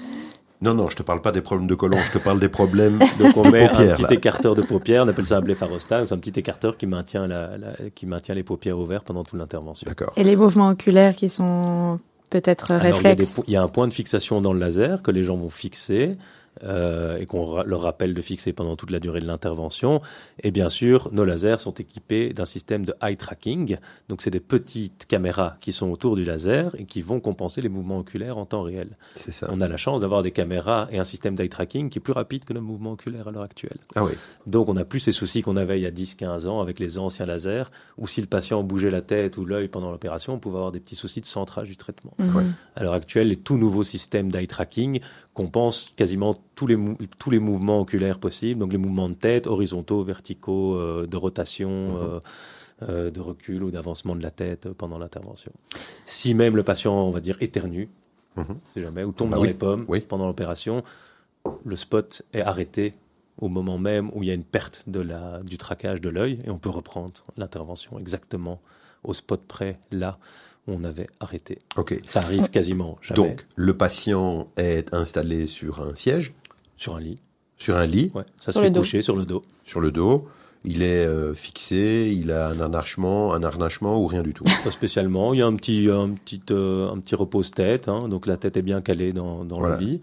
[0.62, 2.98] Non, non, je te parle pas des problèmes de colon, je te parle des problèmes.
[3.20, 4.14] Donc on met paupières, un petit là.
[4.14, 7.58] écarteur de paupières, on appelle ça un blépharostat, c'est un petit écarteur qui maintient, la,
[7.58, 9.86] la- qui maintient les paupières ouvertes pendant toute l'intervention.
[9.90, 10.14] D'accord.
[10.16, 13.42] Et les mouvements oculaires qui sont peut-être Alors, il, y réflexes.
[13.50, 16.16] y a un point de fixation dans le laser que les gens vont fixer
[16.64, 20.02] euh, et qu'on ra- leur rappelle de fixer pendant toute la durée de l'intervention.
[20.44, 23.78] Et bien sûr, nos lasers sont équipés d'un système de eye tracking.
[24.10, 27.70] Donc, c'est des petites caméras qui sont autour du laser et qui vont compenser les
[27.70, 28.90] mouvements oculaires en temps réel.
[29.16, 29.48] C'est ça.
[29.52, 32.14] On a la chance d'avoir des caméras et un système d'eye tracking qui est plus
[32.14, 33.78] rapide que nos mouvements oculaires à l'heure actuelle.
[33.96, 34.12] Ah oui.
[34.46, 36.98] Donc, on n'a plus ces soucis qu'on avait il y a 10-15 ans avec les
[36.98, 37.64] anciens lasers,
[37.98, 40.80] où si le patient bougeait la tête ou l'œil pendant l'opération, on pouvait avoir des
[40.80, 42.14] petits soucis de centrage du traitement.
[42.20, 42.54] Mhm.
[42.76, 45.00] À l'heure actuelle, les tout nouveaux systèmes d'eye tracking
[45.34, 46.78] compensent quasiment tous les,
[47.20, 51.70] tous les mouvements oculaires possibles, donc les mouvements de tête, horizontaux, verticaux, euh, de rotation,
[51.70, 51.98] Mhm.
[52.02, 52.20] euh,
[52.90, 55.52] euh, de recul ou d'avancement de la tête pendant l'intervention.
[56.06, 57.90] Si même le patient, on va dire, éternue,
[58.36, 58.58] Mhm.
[58.74, 60.02] si jamais, ou tombe Bah dans oui, les pommes oui.
[60.02, 60.84] pendant l'opération,
[61.64, 62.94] le spot est arrêté
[63.40, 66.40] au moment même où il y a une perte de la, du traquage de l'œil
[66.46, 68.60] et on peut reprendre l'intervention exactement
[69.04, 70.18] au spot près, là
[70.68, 71.60] on avait arrêté.
[71.76, 72.00] Ok.
[72.06, 76.34] Ça arrive quasiment jamais Donc, le patient est installé sur un siège,
[76.78, 77.20] sur un lit.
[77.58, 79.44] sur un lit, Ouais, ça Sur se fait coucher sur le dos.
[79.66, 80.28] sur le dos.
[80.66, 84.46] Il est euh, fixé, il a un harnachement, un harnachement ou rien du tout.
[84.64, 85.34] Pas spécialement.
[85.34, 87.90] Il y a un petit, un petit, euh, un petit repose-tête.
[87.90, 89.76] hein, donc la tête est bien calée dans, dans Voilà.
[89.78, 90.02] le lit.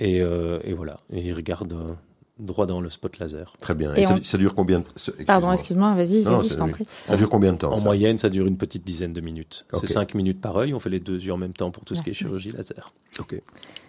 [0.00, 0.96] Et, euh, et voilà.
[1.12, 1.92] Et il regarde euh,
[2.42, 3.54] droit dans le spot laser.
[3.60, 3.94] Très bien.
[3.94, 5.94] Et Et, ça, on- ça dure combien de ce- Pardon, excuse-moi.
[5.94, 6.86] vas-y, c'est- je t'en prie.
[7.06, 9.64] Ça dure combien de temps En ça moyenne, ça dure une petite dizaine de minutes.
[9.74, 10.74] C'est 5 minutes par œil.
[10.74, 12.92] On fait les deux yeux en même temps pour tout ce qui est chirurgie laser.
[13.18, 13.40] Ok.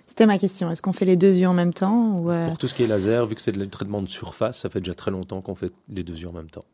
[0.08, 0.70] C'était ma question.
[0.70, 2.84] Est-ce qu'on fait les deux yeux en même temps ou euh, Pour tout ce qui
[2.84, 5.56] est laser, vu que c'est du traitement de surface, ça fait déjà très longtemps qu'on
[5.56, 6.66] fait les deux yeux en même temps.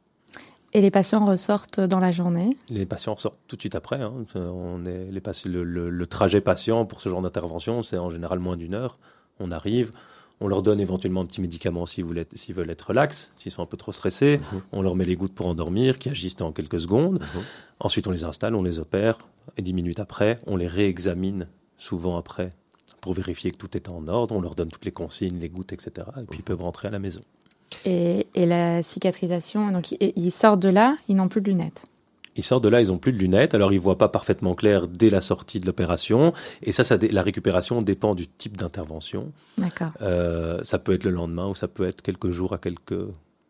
[0.74, 2.56] Et les patients ressortent dans la journée?
[2.70, 4.02] Les patients sortent tout de suite après.
[4.02, 4.14] hein.
[4.36, 8.12] On est, les patients- le, le- le trajet patient pour ce genre d'intervention, c'est en
[8.12, 9.00] général moins d'une heure.
[9.40, 9.92] On arrive,
[10.42, 13.52] on leur donne éventuellement un petit médicament s'ils veulent être, s'ils veulent être relax, s'ils
[13.52, 14.38] sont un peu trop stressés.
[14.54, 14.62] Mhm.
[14.72, 17.20] On leur met les gouttes pour endormir, qui agissent en quelques secondes.
[17.20, 17.42] Mhm.
[17.82, 19.18] Ensuite, on les installe, on les opère.
[19.58, 21.48] Et dix minutes après, on les réexamine,
[21.78, 22.52] souvent après,
[23.02, 24.36] pour vérifier que tout est en ordre.
[24.36, 26.08] On leur donne toutes les consignes, les gouttes, etc.
[26.22, 27.22] Et puis ils peuvent rentrer à la maison.
[27.86, 29.72] et, et la cicatrisation.
[29.72, 31.86] Donc, ils, ils sortent de là, ils n'ont plus de lunettes.
[32.36, 34.88] Ils sortent de là, ils ont plus de lunettes, alors ils voient pas parfaitement clair
[34.88, 36.34] dès la sortie de l'opération.
[36.64, 39.32] Et ça, la récupération dépend du type d'intervention.
[39.58, 39.92] D'accord.
[40.02, 43.08] Euh, ça peut être le lendemain ou ça peut être quelques jours à quelques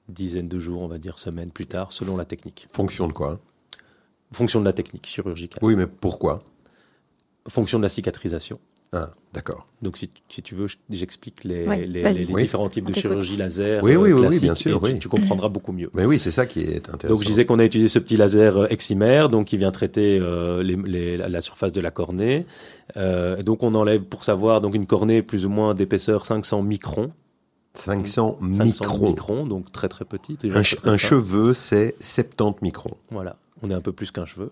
[0.08, 2.68] dizaines de jours, on va dire semaines plus tard, selon la technique.
[2.74, 3.40] Fonction de quoi?
[4.32, 5.60] Fonction de la technique chirurgicale.
[5.62, 6.44] Oui, mais pourquoi?
[7.48, 8.60] Fonction de la cicatrisation.
[8.92, 9.68] Ah, d'accord.
[9.84, 12.14] Donc si, si tu veux, je- j'explique les, Ouais, les- vas-y.
[12.16, 12.42] les- les Oui.
[12.42, 15.00] différents types de chirurgie laser Oui, euh, oui, oui, oui, classique, bien sûr, tu, oui.
[15.00, 15.92] tu comprendras beaucoup mieux.
[15.94, 17.08] Mais oui, c'est ça qui est intéressant.
[17.10, 20.18] Donc je disais qu'on a utilisé ce petit laser euh, eximère, donc qui vient traiter
[20.20, 22.48] euh, les- les- la- surface de la cornée.
[22.98, 26.64] Euh, et donc on enlève pour savoir donc une cornée plus ou moins d'épaisseur 500
[26.64, 27.12] microns,
[27.76, 29.08] 500 500 microns.
[29.10, 30.44] microns, donc très très petite.
[30.46, 32.98] Un, che- un cheveu, c'est 70 microns.
[33.12, 34.50] Voilà, on est un peu plus qu'un cheveu.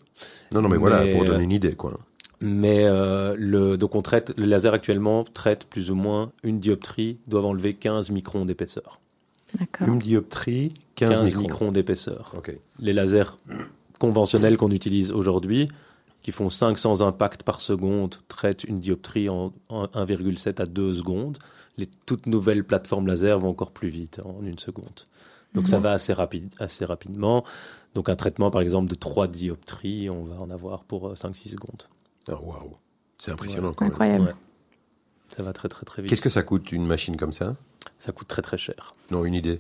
[0.52, 1.98] Non, non, mais, voilà, pour euh, donner une idée, quoi.
[2.40, 7.18] Mais euh, le, donc on traite le laser actuellement traite plus ou moins une dioptrie
[7.28, 9.00] doivent enlever 15 microns d'épaisseur.
[9.58, 9.88] D'accord.
[9.88, 11.42] Une dioptrie, 15, 15 microns.
[11.42, 12.36] microns d'épaisseur.
[12.80, 13.38] Les lasers
[13.98, 15.68] conventionnels qu'on utilise aujourd'hui,
[16.22, 21.38] qui font 500 impacts par seconde, traitent une dioptrie en, en 1,7 à 2 secondes.
[21.78, 25.08] Les toutes nouvelles plateformes laser vont encore plus vite, en une seconde.
[25.54, 27.44] Donc ça va assez, rapide, assez rapidement.
[27.96, 31.84] Donc un traitement, par exemple, de 3 dioptries, on va en avoir pour 5-6 secondes.
[32.30, 32.76] Ah, waouh.
[33.18, 33.92] C'est impressionnant, quand même.
[33.92, 34.26] Incroyable.
[34.26, 34.34] Ouais.
[35.36, 36.10] Ça va très très très vite.
[36.10, 37.56] Qu'est-ce que ça coûte, une machine comme ça?
[38.00, 38.94] Ça coûte très très cher.
[39.12, 39.60] Non, une idée.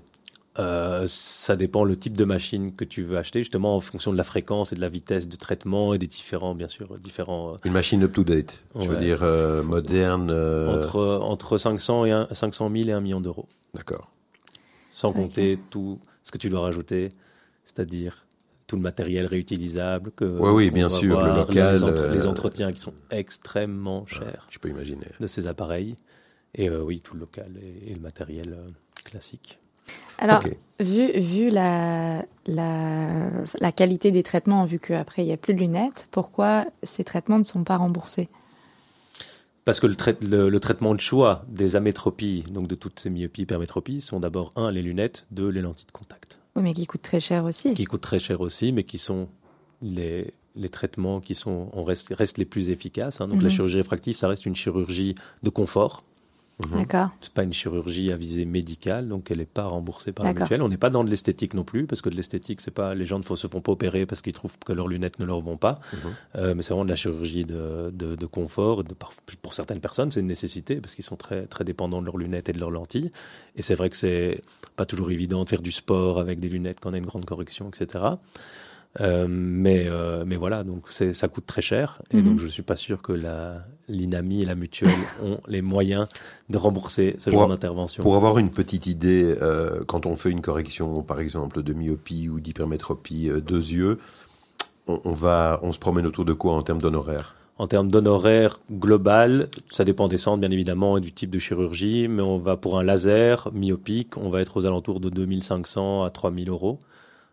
[0.59, 4.17] Euh, ça dépend le type de machine que tu veux acheter, justement en fonction de
[4.17, 7.57] la fréquence et de la vitesse de traitement et des différents, bien sûr, différents euh,
[7.63, 8.63] Une machine up-to-date.
[8.75, 9.01] Je veux Ouais.
[9.01, 10.29] dire euh, moderne.
[10.31, 14.09] euh, entre, entre 500, et un- 500 000 et 1 million d'euros, D'accord.
[14.91, 17.09] sans compter tout ce que tu dois rajouter,
[17.63, 18.25] c'est-à-dire
[18.67, 22.01] tout le matériel réutilisable que oui, qu'on bien doit sûr, le avoir, local, les, entre-
[22.01, 25.07] euh, les entretiens qui sont extrêmement chers Je peux imaginer.
[25.19, 25.95] de ces appareils,
[26.53, 28.67] et euh, oui, tout le local et, et le matériel euh,
[29.05, 29.59] classique.
[30.17, 30.43] Alors,
[30.81, 33.29] vu, vu la, la,
[33.61, 37.39] la qualité des traitements, vu qu'après il n'y a plus de lunettes, pourquoi ces traitements
[37.39, 38.27] ne sont pas remboursés?
[39.63, 43.09] Parce que le, trai- le- le traitement de choix des amétropies, donc de toutes ces
[43.09, 46.85] myopies, hypermétropies, sont d'abord, un, les lunettes, deux, les lentilles de contact, Oui, mais qui
[46.87, 47.73] coûtent très cher aussi.
[47.75, 49.27] qui coûtent très cher aussi, mais qui sont
[49.81, 53.21] les, les traitements qui sont, on reste, restent les plus efficaces.
[53.21, 53.27] hein.
[53.27, 53.55] Donc, la Mhm.
[53.55, 56.03] chirurgie réfractive, ça reste une chirurgie de confort.
[56.75, 57.09] D'accord.
[57.21, 60.63] C'est pas une chirurgie à visée médicale, donc elle n'est pas remboursée par la mutuelle.
[60.63, 63.05] On n'est pas dans de l'esthétique non plus, parce que de l'esthétique, c'est pas les
[63.05, 65.39] gens ne font- se font pas opérer parce qu'ils trouvent que leurs lunettes ne leur
[65.41, 65.79] vont pas.
[65.93, 65.99] Mhm.
[66.37, 68.83] Euh, mais c'est vraiment de la chirurgie de, de, de confort.
[68.83, 68.95] De,
[69.43, 72.49] pour certaines personnes, c'est une nécessité parce qu'ils sont très très dépendants de leurs lunettes
[72.49, 73.11] et de leurs lentilles.
[73.55, 74.41] Et c'est vrai que c'est
[74.75, 77.25] pas toujours évident de faire du sport avec des lunettes quand on a une grande
[77.25, 78.03] correction, etc.
[78.99, 82.01] Euh, mais, euh, mais voilà, donc ça coûte très cher.
[82.09, 82.23] Et Mhm.
[82.23, 84.91] donc, je suis pas sûr que la, l'INAMI et la mutuelle
[85.23, 86.07] ont les moyens
[86.49, 88.03] de rembourser ce Pour- genre d'intervention.
[88.03, 92.29] Pour avoir une petite idée, euh, quand on fait une correction, par exemple, de myopie
[92.29, 93.99] ou d'hypermétropie euh, deux yeux,
[94.87, 97.35] on, on va, on se promène autour de quoi en termes d'honoraires?
[97.59, 102.07] En termes d'honoraires global, ça dépend des centres, bien évidemment, et du type de chirurgie,
[102.07, 106.11] mais on va pour un laser myopique, on va être aux alentours de 2500 à
[106.11, 106.77] 3000 euros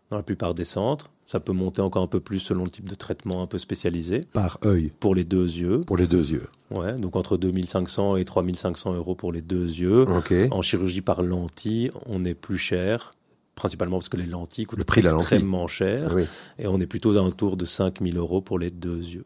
[0.09, 1.11] dans la plupart des centres.
[1.27, 4.25] Ça peut monter encore un peu plus selon le type de traitement un peu spécialisé
[4.33, 5.81] Par œil, pour les deux yeux.
[5.81, 6.47] pour les deux yeux.
[6.69, 10.03] Ouais, donc entre 2500 et 3500 euros pour les deux yeux.
[10.03, 10.33] Ok.
[10.51, 13.15] En chirurgie par lentille, on est plus cher,
[13.55, 15.23] principalement parce que les lentilles coûtent Le prix de la lentille.
[15.25, 16.11] extrêmement cher.
[16.15, 16.25] Oui.
[16.59, 19.25] Et on est plutôt aux alentours de 5000 euros pour les deux yeux.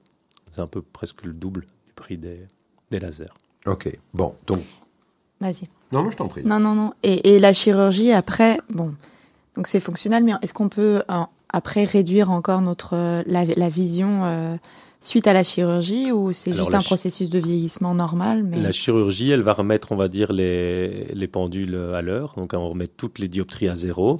[0.53, 2.47] C'est un peu presque le double du prix des,
[2.91, 3.33] des lasers.
[3.65, 3.91] Ok.
[4.13, 4.59] Bon, donc.
[5.41, 5.67] Vas-y.
[5.91, 6.43] Non, non, je t'en prie.
[6.45, 6.93] Non, non, non.
[7.03, 8.93] Et, et la chirurgie, après, bon,
[9.55, 11.01] donc c'est fonctionnel, mais est-ce qu'on peut
[11.49, 14.55] après réduire encore notre euh, la, la vision euh,
[15.01, 18.61] suite à la chirurgie ou c'est juste un processus de vieillissement normal mais...
[18.61, 22.33] La chirurgie, elle va remettre, on va dire, les, les pendules à l'heure.
[22.35, 24.17] Donc, on remet toutes les dioptries à zéro.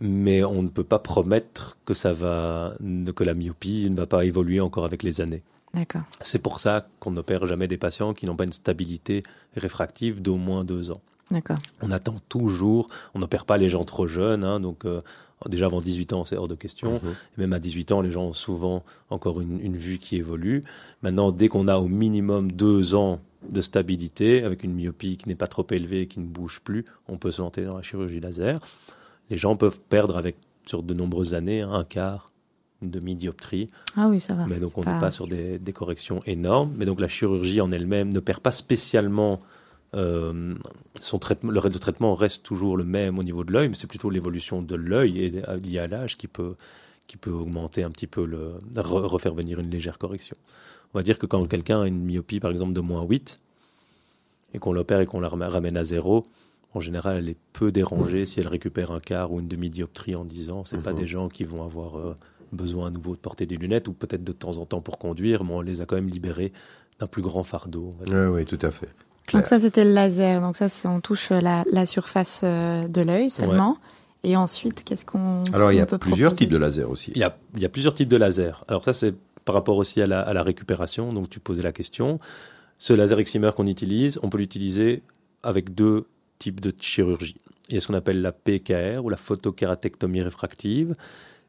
[0.00, 2.74] Mais on ne peut pas promettre que ça va,
[3.14, 5.42] que la myopie ne va pas évoluer encore avec les années.
[5.72, 6.02] D'accord.
[6.20, 9.22] C'est pour ça qu'on n'opère jamais des patients qui n'ont pas une stabilité
[9.56, 11.00] réfractive d'au moins deux ans.
[11.30, 11.58] D'accord.
[11.80, 15.00] On attend toujours, on n'opère pas les gens trop jeunes, hein, donc euh,
[15.48, 16.94] déjà avant 18 ans, c'est hors de question.
[16.94, 17.10] Mhm.
[17.36, 20.64] Et même à 18 ans, les gens ont souvent encore une, une vue qui évolue.
[21.02, 25.34] Maintenant, dès qu'on a au minimum deux ans de stabilité, avec une myopie qui n'est
[25.34, 28.20] pas trop élevée et qui ne bouge plus, on peut se lancer dans la chirurgie
[28.20, 28.60] laser.
[29.30, 32.30] Les gens peuvent perdre avec, sur de nombreuses années, un quart,
[32.82, 33.68] une demi-dioptrie.
[33.96, 34.46] Ah oui, ça va.
[34.46, 36.72] Mais donc on n'est pas sur des, des corrections énormes.
[36.76, 39.40] Mais donc la chirurgie en elle-même ne perd pas spécialement
[39.94, 40.54] euh,
[41.00, 41.50] son traitement.
[41.52, 44.10] Le reste de traitement reste toujours le même au niveau de l'œil, mais c'est plutôt
[44.10, 45.30] l'évolution de l'œil et
[45.62, 46.54] liée à l'âge qui peut
[47.06, 50.36] qui peut augmenter un petit peu le re- refaire venir une légère correction.
[50.94, 53.40] On va dire que quand quelqu'un a une myopie par exemple de moins 8
[54.54, 56.24] et qu'on l'opère et qu'on la ramène à zéro,
[56.72, 60.24] en général, elle est peu dérangée si elle récupère un quart ou une demi-dioptrie en
[60.24, 60.64] 10 ans.
[60.64, 60.96] C'est pas Mhm.
[60.98, 62.16] des gens qui vont avoir euh,
[62.52, 65.44] besoin à nouveau de porter des lunettes ou peut-être de temps en temps pour conduire,
[65.44, 66.52] mais on les a quand même libérés
[67.00, 67.94] d'un plus grand fardeau.
[68.08, 68.88] Oui, oui, tout à fait.
[69.32, 70.40] Donc ça, c'était le laser.
[70.40, 73.78] Donc ça, c'est on touche la, la surface euh, de l'œil seulement.
[74.22, 77.12] Et ensuite, qu'est-ce qu'on Alors, il y a plusieurs types de lasers aussi.
[77.14, 78.64] Il y, a, il y a plusieurs types de lasers.
[78.68, 81.12] Alors ça, c'est par rapport aussi à la, à la récupération.
[81.12, 82.20] Donc tu posais la question.
[82.78, 85.02] Ce laser excimer qu'on utilise, on peut l'utiliser
[85.42, 86.06] avec deux
[86.38, 87.36] types de chirurgie.
[87.68, 90.94] Il y a ce qu'on appelle la PKR ou la photokératectomie réfractive.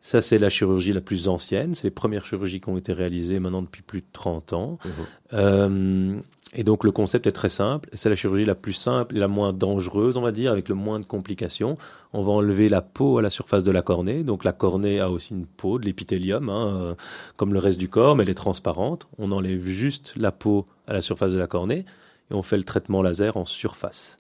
[0.06, 1.74] Ça, c'est la chirurgie la plus ancienne.
[1.74, 4.78] C'est les premières chirurgies qui ont été réalisées maintenant depuis plus de 30 ans.
[4.86, 4.91] Mhm.
[5.34, 6.15] Euh,
[6.54, 7.89] et donc, le concept est très simple.
[7.94, 10.76] C'est la chirurgie la plus simple et la moins dangereuse, on va dire, avec le
[10.76, 11.76] moins de complications.
[12.13, 14.22] On va enlever la peau à la surface de la cornée.
[14.22, 16.96] Donc, la cornée a aussi une peau, de l'épithélium, hein, euh,
[17.36, 19.08] comme le reste du corps, mais elle est transparente.
[19.18, 21.84] On enlève juste la peau à la surface de la cornée
[22.30, 24.20] et on fait le traitement laser en surface.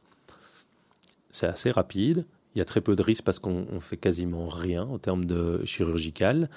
[1.29, 2.25] C'est assez rapide.
[2.55, 5.25] Il y a très peu de risques parce qu'on on fait quasiment rien en termes
[5.25, 6.49] de chirurgical.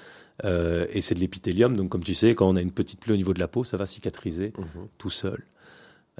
[0.44, 1.76] Euh, et c'est de l'épithélium.
[1.76, 3.64] Donc, comme tu sais, quand on a une petite plaie au niveau de la peau,
[3.64, 4.86] ça va cicatriser Mhm.
[4.98, 5.44] tout seul.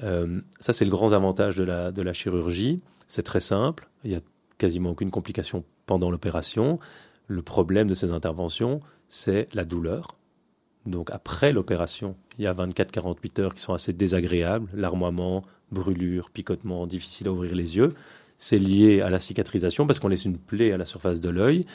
[0.03, 2.81] Euh, ça, c'est le grand avantage de la, de la chirurgie.
[3.07, 3.87] C'est très simple.
[4.03, 4.21] Il n'y a
[4.57, 6.79] quasiment aucune complication pendant l'opération.
[7.27, 10.15] Le problème de ces interventions, c'est la douleur.
[10.85, 14.67] Donc, après l'opération, il y a 24-48 heures qui sont assez désagréables.
[14.73, 17.93] Larmoiement, brûlure, picotement, difficile à ouvrir les yeux.
[18.39, 21.65] C'est lié à la cicatrisation parce qu'on laisse une plaie à la surface de l'œil.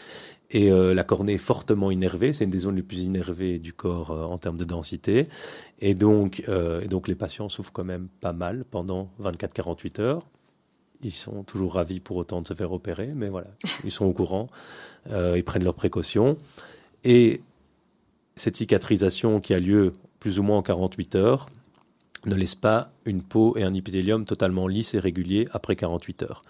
[0.50, 2.32] Et euh, la cornée est fortement innervée.
[2.32, 5.28] C'est une des zones les plus innervées du corps euh, en termes de densité.
[5.80, 10.26] Et donc, euh, et donc, les patients souffrent quand même pas mal pendant 24-48 heures.
[11.02, 13.48] Ils sont toujours ravis pour autant de se faire opérer, mais voilà,
[13.84, 14.48] ils sont au courant,
[15.10, 16.38] ils prennent leurs précautions.
[17.02, 17.42] Et
[18.36, 21.50] cette cicatrisation qui a lieu plus ou moins en 48 heures
[22.26, 26.42] ne laisse pas une peau et un épithélium totalement lisses et réguliers après 48 heures.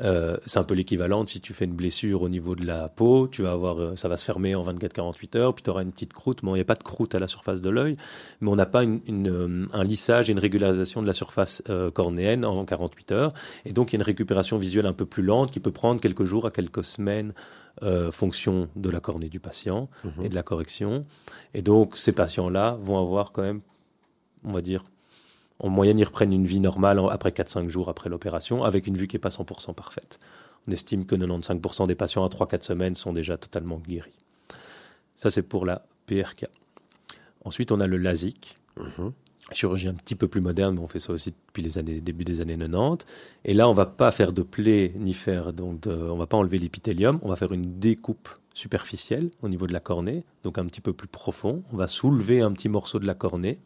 [0.00, 3.28] Euh, c'est un peu l'équivalent si tu fais une blessure au niveau de la peau,
[3.28, 5.92] tu vas avoir, euh, ça va se fermer en 24-48 heures, puis tu auras une
[5.92, 6.40] petite croûte.
[6.42, 7.96] Bon, il n'y a pas de croûte à la surface de l'œil,
[8.40, 11.62] mais on n'a pas une, une, euh, un lissage et une régularisation de la surface
[11.70, 13.32] euh, cornéenne en 48 heures.
[13.64, 16.00] Et donc, il y a une récupération visuelle un peu plus lente qui peut prendre
[16.00, 17.32] quelques jours à quelques semaines,
[17.82, 19.88] euh, fonction de la cornée du patient
[20.22, 21.06] et de la correction.
[21.54, 23.60] Et donc, ces patients-là vont avoir quand même,
[24.44, 24.84] on va dire,
[25.58, 29.06] en moyenne, ils reprennent une vie normale après 4-5 jours après l'opération, avec une vue
[29.08, 30.18] qui n'est pas 100% parfaite.
[30.68, 34.18] On estime que 95% des patients à 3-4 semaines sont déjà totalement guéris.
[35.16, 36.44] Ça, c'est pour la PRK.
[37.44, 38.56] Ensuite, on a le LASIK,
[39.52, 42.24] chirurgie un petit peu plus moderne, mais on fait ça aussi depuis les années, début
[42.24, 43.06] des années 90.
[43.44, 46.36] Et là, on va pas faire de plaie ni faire, donc de- on va pas
[46.36, 50.66] enlever l'épithélium, on va faire une découpe superficielle au niveau de la cornée, donc un
[50.66, 51.62] petit peu plus profond.
[51.72, 53.58] On va soulever un petit morceau de la cornée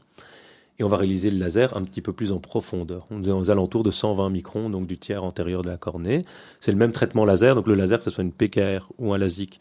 [0.80, 3.06] et on va réaliser le laser un petit peu plus en profondeur.
[3.10, 6.24] On est aux alentours de 120 microns, donc du tiers antérieur de la cornée.
[6.58, 9.18] C'est le même traitement laser, donc le laser, que ce soit une PKR ou un
[9.18, 9.60] LASIK,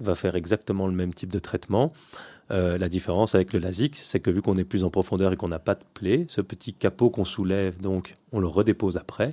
[0.00, 1.92] va faire exactement le même type de traitement.
[2.50, 5.36] Euh, la différence avec le LASIK, c'est que vu qu'on est plus en profondeur et
[5.36, 9.30] qu'on n'a pas de plaie, ce petit capot qu'on soulève, donc on le redépose après,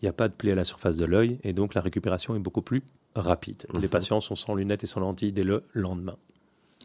[0.00, 2.36] il n'y a pas de plaie à la surface de l'œil et donc la récupération
[2.36, 2.82] est beaucoup plus
[3.14, 3.66] rapide.
[3.80, 6.16] Les patients sont sans lunettes et sans lentilles dès le lendemain.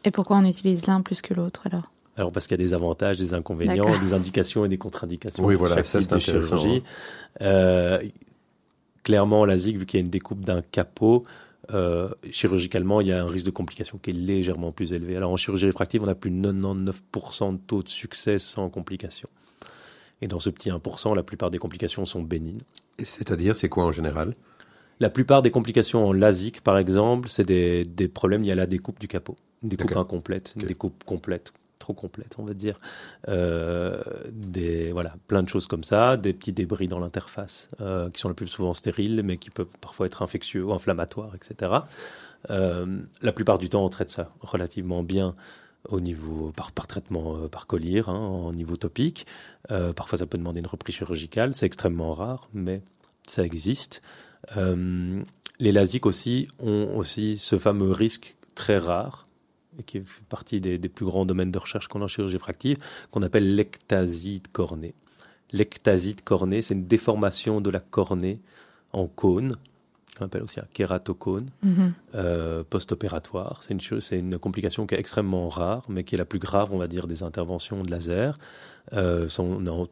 [0.04, 1.90] Et pourquoi on utilise l'un plus que l'autre alors?
[2.18, 5.44] Alors parce qu'il y a des avantages, des inconvénients, des indications et des contre-indications.
[5.44, 6.58] Oui, voilà, chaque ça, c'est de intéressant, hein.
[6.58, 6.82] chirurgie.
[7.42, 8.00] Euh,
[9.02, 11.24] clairement, la ZIG, vu qu'il y a une découpe d'un capot,
[11.72, 15.16] euh, chirurgicalement, il y a un risque de complication qui est légèrement plus élevé.
[15.16, 19.28] Alors en chirurgie réfractive, on a plus de 99% de taux de succès sans complication.
[20.20, 22.62] Et dans ce petit 1%, la plupart des complications sont bénignes.
[22.98, 24.34] Et C'est-à-dire, c'est quoi en général?
[25.00, 28.66] La plupart des complications en LASIK, par exemple, c'est des, des problèmes liés à la
[28.66, 29.36] découpe du capot.
[29.62, 31.52] Une découpe incomplète, une découpe complète,
[31.88, 32.80] trop complète, on va dire.
[33.28, 38.20] Euh, des, voilà, plein de choses comme ça, des petits débris dans l'interface euh, qui
[38.20, 41.72] sont le plus souvent stériles, mais qui peuvent parfois être infectieux inflammatoires, etc.
[42.50, 45.34] Euh, la plupart du temps, on traite ça relativement bien
[45.88, 49.26] au niveau par, par traitement par collier, hein, en niveau topique.
[49.68, 51.54] Parfois, ça peut demander une reprise chirurgicale.
[51.54, 52.82] C'est extrêmement rare, mais
[53.26, 54.02] ça existe.
[54.56, 59.27] Les LASIK aussi ont aussi ce fameux risque très rare,
[59.78, 62.36] et qui fait partie des, des plus grands domaines de recherche qu'on a en chirurgie
[62.36, 62.78] réfractive,
[63.10, 64.94] qu'on appelle l'ectasie de cornée.
[65.52, 68.38] L'ectasie de cornée, c'est une déformation de la cornée
[68.92, 69.56] en cône,
[70.18, 71.92] qu'on appelle aussi un kératocône Mhm.
[72.16, 73.62] euh, post-opératoire.
[73.62, 73.74] C'est
[74.18, 77.06] une, complication qui est extrêmement rare, mais qui est la plus grave, on va dire,
[77.06, 78.38] des interventions de laser.
[78.94, 79.86] Euh, sont- en-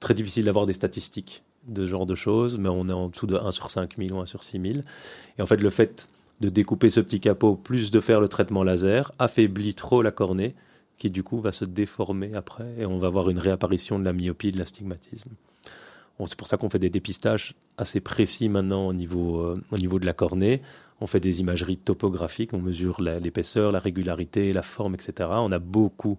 [0.00, 3.26] très difficile d'avoir des statistiques de ce genre de choses, mais on est en dessous
[3.28, 4.82] de 1 sur 5000 ou 1 sur 6000.
[5.38, 6.08] Et en fait, le fait
[6.40, 10.54] de découper ce petit capot, plus de faire le traitement laser, affaiblit trop la cornée,
[10.98, 14.12] qui du coup va se déformer après, et on va avoir une réapparition de la
[14.12, 15.30] myopie, de l'astigmatisme.
[16.26, 19.98] C'est pour ça qu'on fait des dépistages assez précis maintenant au niveau, euh, au niveau
[19.98, 20.62] de la cornée.
[21.00, 25.30] On fait des imageries topographiques, on mesure l'épaisseur, la régularité, la forme, etc.
[25.32, 26.18] On a beaucoup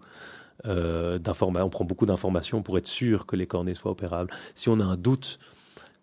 [0.66, 4.32] euh, d'informations, on prend beaucoup d'informations pour être sûr que les cornées soient opérables.
[4.55, 5.39] Si on a un doute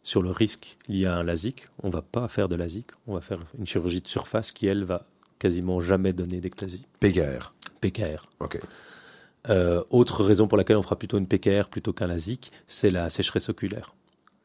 [0.03, 3.21] sur le risque lié à un LASIK, on va pas faire de LASIK, on va
[3.21, 5.07] faire une chirurgie de surface qui, elle, va
[5.39, 6.87] quasiment jamais donner d'ectasie.
[7.01, 7.53] PGR.
[7.81, 8.29] PKR.
[8.41, 8.61] Ok.
[9.49, 13.09] Euh, autre raison pour laquelle on fera plutôt une PKR plutôt qu'un LASIK, c'est la
[13.09, 13.95] sécheresse oculaire.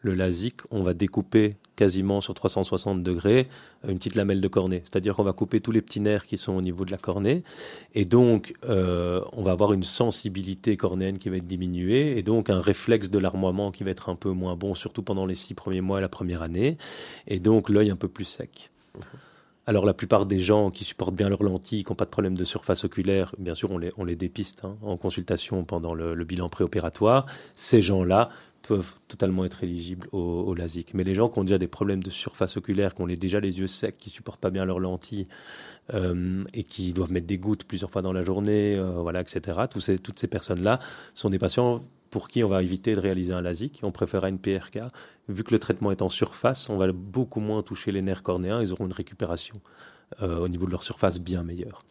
[0.06, 3.48] Le LASIK, on va découper quasiment sur 360 degrés
[3.88, 4.84] une petite lamelle de cornée.
[4.84, 7.44] C'est-à-dire qu'on va couper tous les petits nerfs qui sont au niveau de la cornée.
[7.96, 12.20] Et donc, euh, on va avoir une sensibilité cornéenne qui va être diminuée.
[12.20, 15.26] Et donc, un réflexe de larmoiement qui va être un peu moins bon, surtout pendant
[15.26, 16.78] les six premiers mois et la première année.
[17.26, 18.70] Et donc, l'œil un peu plus sec.
[19.68, 22.36] Alors la plupart des gens qui supportent bien leurs lentilles, qui n'ont pas de problème
[22.36, 26.14] de surface oculaire, bien sûr on les, on les dépiste hein, en consultation pendant le,
[26.14, 27.26] le bilan préopératoire,
[27.56, 28.30] ces gens-là
[28.66, 30.94] peuvent totalement être éligibles au, LASIK.
[30.94, 33.60] Mais les gens qui ont déjà des problèmes de surface oculaire, qui ont déjà les
[33.60, 35.28] yeux secs, qui supportent pas bien leurs lentilles
[35.94, 39.62] euh, et qui doivent mettre des gouttes plusieurs fois dans la journée, euh, voilà, etc.
[39.70, 40.80] Toutes ces personnes-là
[41.14, 43.82] sont des patients pour qui on va éviter de réaliser un LASIK.
[43.84, 44.80] On préférera une PRK.
[45.28, 48.62] Vu que le traitement est en surface, on va beaucoup moins toucher les nerfs cornéens.
[48.62, 49.60] Ils auront une récupération
[50.22, 51.84] euh, au niveau de leur surface bien meilleure.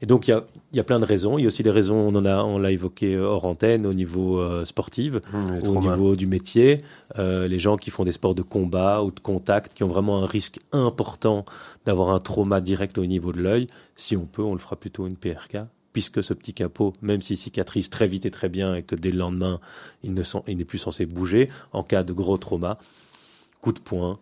[0.00, 1.38] Et donc, il y a, y a plein de raisons.
[1.38, 3.84] Il y a aussi des raisons, on en a, on l'a évoqué euh, hors antenne,
[3.84, 6.78] au niveau euh, sportif, les au niveau du métier.
[7.18, 10.22] Euh, les gens qui font des sports de combat ou de contact, qui ont vraiment
[10.22, 11.44] un risque important
[11.84, 13.66] d'avoir un trauma direct au niveau de l'œil.
[13.96, 15.58] Si on peut, on le fera plutôt une PRK,
[15.92, 19.10] puisque ce petit capot, même s'il cicatrise très vite et très bien et que dès
[19.10, 19.58] le lendemain,
[20.04, 20.22] il ne
[20.54, 22.78] n'est plus censé bouger, en cas de gros trauma,
[23.60, 24.16] coup de poing,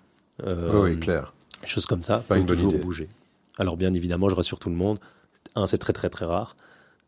[0.47, 1.35] euh, Oui, oui, clair.
[1.65, 2.83] choses comme ça, Pas peut une bonne toujours idée.
[2.83, 3.09] bouger.
[3.59, 4.99] Alors bien évidemment, je rassure tout le monde,
[5.57, 6.57] un, c'est très très très rare.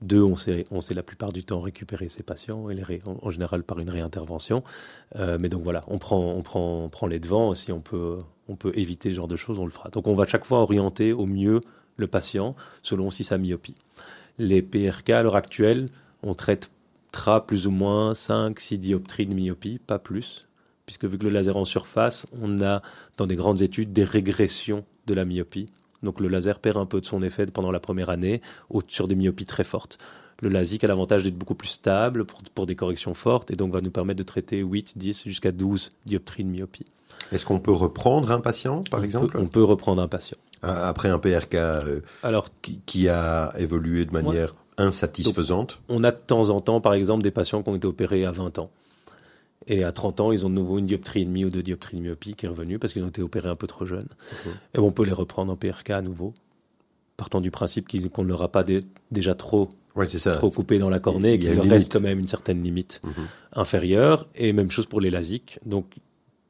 [0.00, 3.30] Deux, on sait, on sait la plupart du temps récupérer ces patients, et les en,
[3.30, 4.62] général par une réintervention.
[5.16, 7.54] Euh, mais donc voilà, on prend, les devants.
[7.54, 8.18] Si on peut,
[8.48, 9.90] on peut éviter ce genre de choses, on le fera.
[9.90, 11.60] Donc on va chaque fois orienter au mieux
[11.96, 13.74] le patient selon aussi sa myopie.
[14.38, 15.88] Les PRK à l'heure actuelle,
[16.22, 20.46] on traitera plus ou moins 5-6 dioptries de myopie, pas plus,
[20.86, 22.82] puisque vu que le laser en surface, on a
[23.16, 25.70] dans des grandes études des régressions de la myopie.
[26.02, 28.40] Donc le laser perd un peu de son effet pendant la première année
[28.88, 29.98] sur des myopies très fortes.
[30.40, 33.72] Le LASIK a l'avantage d'être beaucoup plus stable pour, pour des corrections fortes et donc
[33.72, 36.86] va nous permettre de traiter 8, 10 jusqu'à 12 dioptries de myopie.
[37.32, 40.36] Est-ce qu'on peut reprendre un patient, par On exemple, peut- on peut reprendre un patient.
[40.62, 45.80] après un PRK euh, Alors qui, qui a évolué de manière insatisfaisante?
[45.88, 48.30] On a de temps en temps, par exemple, des patients qui ont été opérés à
[48.30, 48.70] 20 ans.
[49.66, 51.96] Et à 30 ans, ils ont de nouveau une dioptrie et demie ou deux dioptries
[51.98, 54.08] de myopie qui est revenue parce qu'ils ont été opérés un peu trop jeunes.
[54.46, 54.52] Mhm.
[54.74, 56.32] Et on peut les reprendre en PRK à nouveau,
[57.16, 58.80] partant du principe qu'on ne leur a pas dé-
[59.10, 59.70] déjà trop,
[60.06, 60.30] ça.
[60.32, 63.12] trop coupé dans la cornée et qu'il leur reste quand même une certaine limite Mhm.
[63.52, 64.28] inférieure.
[64.36, 65.58] Et même chose pour les LASIK.
[65.66, 65.96] Donc,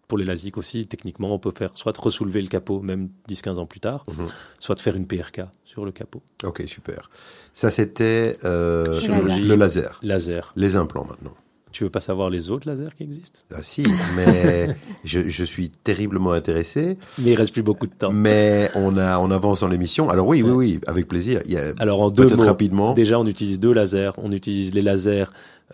[0.06, 3.58] pour les LASIK aussi, techniquement, on peut faire soit de ressoulever le capot, même 10-15
[3.58, 4.26] ans plus tard, Mhm.
[4.58, 6.22] soit de faire une PRK sur le capot.
[6.44, 7.10] Ok, super.
[7.52, 9.98] Ça, c'était euh, le laser.
[10.02, 10.52] Laser.
[10.56, 11.34] Les implants maintenant.
[11.78, 13.38] Tu veux pas savoir les autres lasers qui existent?
[13.54, 13.84] Ah si,
[14.16, 16.98] mais je, je suis terriblement intéressé.
[17.20, 18.10] Mais il reste plus beaucoup de temps.
[18.10, 20.10] Mais on, a, on avance dans l'émission.
[20.10, 21.40] Alors oui, oui, oui, avec plaisir.
[21.44, 22.94] Il y a Alors en deux mots, rapidement.
[22.94, 24.10] déjà on utilise deux lasers.
[24.16, 25.26] On utilise les lasers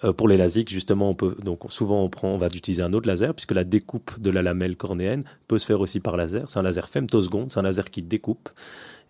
[0.04, 1.08] euh, pour les LASIK justement.
[1.08, 4.10] On peut donc souvent on prend, on va utiliser un autre laser puisque la découpe
[4.20, 6.50] de la lamelle cornéenne peut se faire aussi par laser.
[6.50, 8.50] C'est un laser femtoseconde, c'est un laser qui découpe.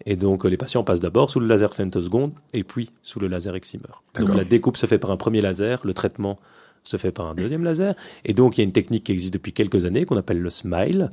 [0.06, 3.26] Et donc euh, les patients passent d'abord sous le laser femtoseconde et puis sous le
[3.26, 3.82] laser excimer.
[4.16, 6.38] Donc la découpe se fait par un premier laser, le traitement
[6.84, 7.94] se fait par un deuxième laser.
[8.24, 10.50] Et donc, il y a une technique qui existe depuis quelques années qu'on appelle le
[10.50, 11.08] SMILE,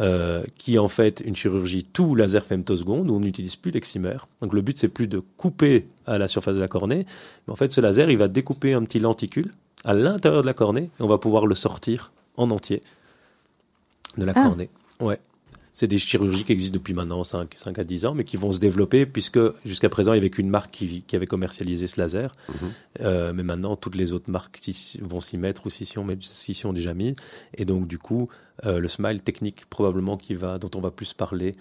[0.00, 4.16] euh, qui est en fait une chirurgie tout laser femtoseconde où on n'utilise plus l'excimer.
[4.42, 7.06] Donc, le but, c'est plus de couper à la surface de la cornée,
[7.46, 9.52] mais en fait, ce laser, il va découper un petit lenticule
[9.84, 12.82] à l'intérieur de la cornée et on va pouvoir le sortir en entier
[14.18, 14.42] de la Ah.
[14.44, 14.68] cornée.
[15.00, 15.18] Ouais.
[15.82, 18.52] C'est des chirurgies qui existent depuis maintenant 5, 5 à 10 ans, mais qui vont
[18.52, 22.00] se développer puisque jusqu'à présent, il n'y avait qu'une marque qui, qui avait commercialisé ce
[22.00, 22.36] laser.
[22.48, 22.54] Mhm.
[23.00, 24.60] Euh, mais maintenant, toutes les autres marques
[25.00, 27.16] vont s'y mettre ou s'y sont, s'y sont déjà mis.
[27.56, 28.28] Et donc, du coup,
[28.64, 31.56] euh, le smile technique, probablement, qui va, dont on va plus parler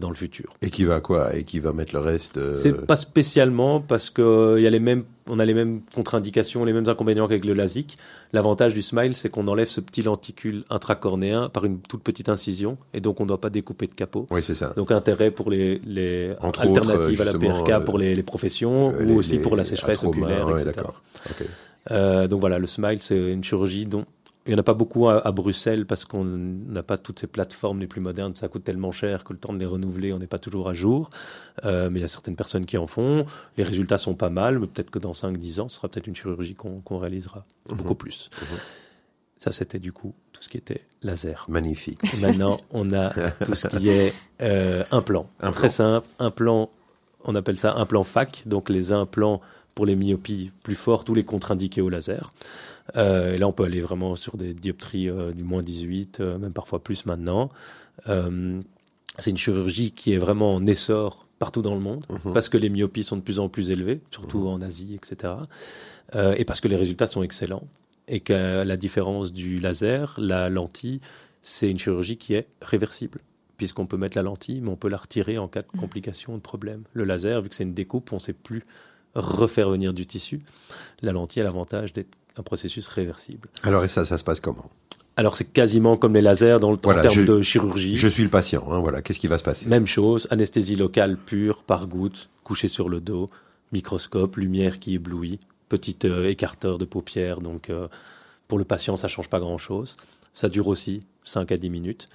[0.00, 0.54] dans le futur.
[0.60, 1.36] Et qui va quoi?
[1.36, 4.66] Et qui va mettre le reste euh, C'est pas spécialement parce que euh, il y
[4.66, 7.96] a les mêmes, on a les mêmes contre-indications, les mêmes inconvénients qu'avec le LASIK.
[8.32, 12.76] L'avantage du smile, c'est qu'on enlève ce petit lenticule intracornéen par une toute petite incision,
[12.92, 14.26] et donc on ne doit pas découper de capot.
[14.32, 14.72] Oui, c'est ça.
[14.76, 18.22] Donc intérêt pour les, les Entre alternatives autres, à la PRK euh, pour les, les
[18.24, 20.86] professions Euh, ou les- aussi pour la sécheresse oculaire, ouais, etc.
[21.90, 24.04] Euh, donc voilà, le smile, c'est une chirurgie dont
[24.46, 27.26] il n'y en a pas beaucoup à, à Bruxelles parce qu'on n'a pas toutes ces
[27.26, 28.34] plateformes les plus modernes.
[28.34, 30.74] Ça coûte tellement cher que le temps de les renouveler, on n'est pas toujours à
[30.74, 31.10] jour.
[31.64, 33.26] Euh, mais il y a certaines personnes qui en font.
[33.56, 36.16] Les résultats sont pas mal, mais peut-être que dans 5-10 ans, ce sera peut-être une
[36.16, 38.30] chirurgie qu'on réalisera beaucoup plus.
[38.40, 38.58] Mhm.
[39.38, 41.44] Ça, c'était du coup tout ce qui était laser.
[41.48, 42.00] Magnifique.
[42.14, 43.12] Et Maintenant, on a
[43.44, 45.28] tout ce qui est euh, implant.
[45.40, 45.52] Implant.
[45.52, 46.06] Très simple.
[46.18, 46.70] Implant,
[47.24, 49.40] on appelle ça implant FAC, donc les implants
[49.74, 52.32] pour les myopies plus fortes ou les contre-indiqués au laser.
[52.96, 56.38] Euh, et là, on peut aller vraiment sur des dioptries euh, du moins 18, euh,
[56.38, 57.50] même parfois plus maintenant.
[58.08, 58.60] Euh,
[59.18, 62.32] c'est une chirurgie qui est vraiment en essor partout dans le monde, Mhm.
[62.32, 65.34] parce que les myopies sont de plus en plus élevées, surtout en Asie, etc.
[66.14, 67.64] Euh, et parce que les résultats sont excellents.
[68.08, 71.00] Et qu'à la différence du laser, la lentille,
[71.42, 73.20] c'est une chirurgie qui est réversible,
[73.58, 76.40] puisqu'on peut mettre la lentille, mais on peut la retirer en cas de complications, de
[76.42, 76.84] problèmes.
[76.94, 78.64] Le laser, vu que c'est une découpe, on ne sait plus
[79.14, 80.40] refaire venir du tissu.
[81.02, 82.08] La lentille a l'avantage d'être
[82.38, 83.48] un processus réversible.
[83.64, 84.70] Alors, et ça, ça se passe comment?
[85.16, 87.96] Alors c'est quasiment comme les lasers dans le, Voilà, je- de chirurgie.
[87.96, 88.64] Je suis le patient.
[88.70, 89.02] hein, voilà.
[89.02, 89.66] Qu'est-ce qui va se passer?
[89.66, 93.28] Même chose, anesthésie locale pure, par goutte, couché sur le dos,
[93.72, 97.40] microscope, lumière qui éblouit, petit euh, écarteur de paupières.
[97.40, 97.88] Donc euh,
[98.46, 99.96] pour le patient, ça change pas grand-chose.
[100.32, 102.08] Ça dure aussi 5 à 10 minutes.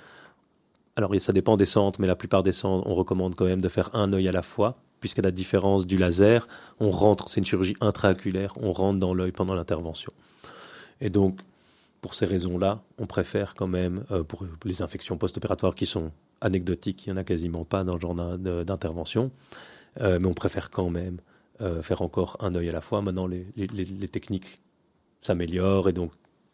[0.95, 3.67] Alors ça dépend des centres, mais la plupart des centres, on recommande quand même de
[3.69, 6.47] faire un œil à la fois, puisqu'à la différence du laser,
[6.79, 10.13] on rentre, c'est une chirurgie intraoculaire, on rentre dans l'œil pendant l'intervention.
[11.01, 11.41] Et donc,
[11.99, 17.05] pour ces raisons-là, on préfère quand même, euh, pour les infections post-opératoires qui sont anecdotiques,
[17.05, 19.29] il n'y en a quasiment pas dans ce genre d'intervention,
[19.99, 21.17] euh, mais on préfère quand même
[21.59, 23.01] euh, faire encore un œil à la fois.
[23.01, 24.61] Maintenant, les- les techniques
[25.21, 26.11] s'améliorent et donc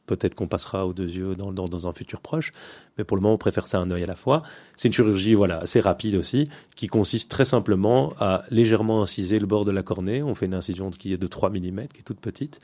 [0.10, 2.52] peut-être qu'on passera aux deux yeux dans, un futur proche,
[2.98, 4.42] mais pour le moment, on préfère ça un œil à la fois.
[4.76, 9.46] C'est une chirurgie voilà, assez rapide aussi, qui consiste très simplement à légèrement inciser le
[9.46, 10.24] bord de la cornée.
[10.24, 12.60] On fait une incision qui est de 3 mm, qui est toute petite,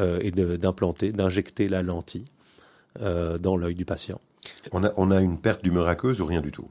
[0.00, 2.24] euh, et d'implanter, d'injecter la lentille
[3.02, 4.20] euh, dans l'œil du patient.
[4.72, 6.68] on a, on a une perte d'humeur aqueuse ou rien du tout?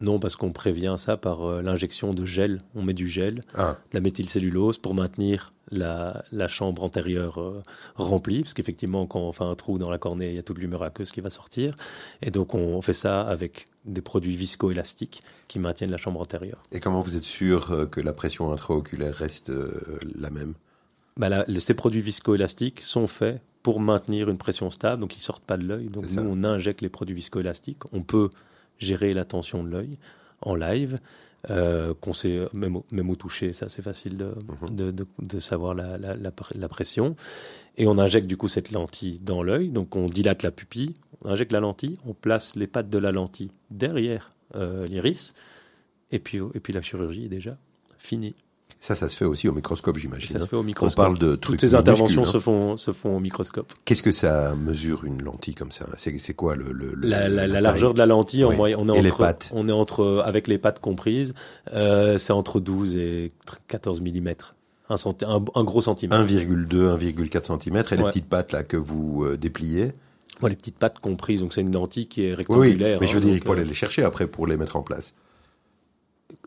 [0.00, 2.60] Non, parce qu'on prévient ça par euh, l'injection de gel.
[2.74, 7.62] On met du gel, Ah, de la méthylcellulose pour maintenir la, la chambre antérieure euh,
[7.94, 10.58] remplie, parce qu'effectivement, quand on fait un trou dans la cornée, il y a toute
[10.58, 11.76] l'humeur aqueuse qui va sortir.
[12.22, 16.62] Et donc, on fait ça avec des produits viscoélastiques qui maintiennent la chambre antérieure.
[16.72, 19.52] et comment vous êtes sûr euh, que la pression intraoculaire reste
[20.18, 20.54] la même?
[21.16, 25.56] Bah, ces produits viscoélastiques sont faits pour maintenir une pression stable, donc ils sortent pas
[25.56, 25.86] de l'œil.
[25.88, 26.22] Donc nous, ça.
[26.22, 27.78] on injecte les produits viscoélastiques.
[27.92, 28.30] On peut
[28.78, 29.98] gérer la tension de l'œil
[30.42, 30.98] en live,
[31.50, 34.26] euh, qu'on sait même, au- même au toucher, ça c'est facile de,
[34.70, 34.76] Mhm.
[34.76, 37.16] de, de- de savoir la, la- la pr- la pression.
[37.76, 41.30] Et on injecte du coup cette lentille dans l'œil, donc on dilate la pupille, on
[41.30, 45.34] injecte la lentille, on place les pattes de la lentille derrière euh, l'iris,
[46.12, 47.56] et puis, et puis la chirurgie est déjà
[47.98, 48.34] finie.
[48.86, 50.28] Ça, ça se fait aussi au microscope, j'imagine.
[50.28, 50.46] ça se hein.
[50.46, 50.96] fait au On microscope.
[50.96, 52.26] parle de trucs Toutes ces interventions hein.
[52.26, 53.72] se, font, se font au microscope.
[53.86, 55.86] Qu'est-ce que ça mesure une lentille comme ça?
[55.96, 56.70] C'est quoi le,
[57.00, 59.18] La, la- la taille largeur de la lentille, en moyenne, on est Et les entre,
[59.20, 59.50] pattes?
[59.54, 61.32] on est entre, avec les pattes comprises,
[61.72, 63.32] euh, c'est entre 12 et
[63.68, 64.28] 14 mm.
[64.90, 66.22] Un, centi- un, un gros centimètre.
[66.22, 69.92] 1,2, 1,4 cm et les petites pattes là que vous euh, dépliez?
[70.42, 72.36] Bon, les petites pattes comprises, donc c'est une lentille qui est Oui, oui,
[72.68, 72.98] rectangulaire.
[73.00, 74.76] mais je veux hein, dire, il faut euh, aller les chercher après pour les mettre
[74.76, 75.14] en place.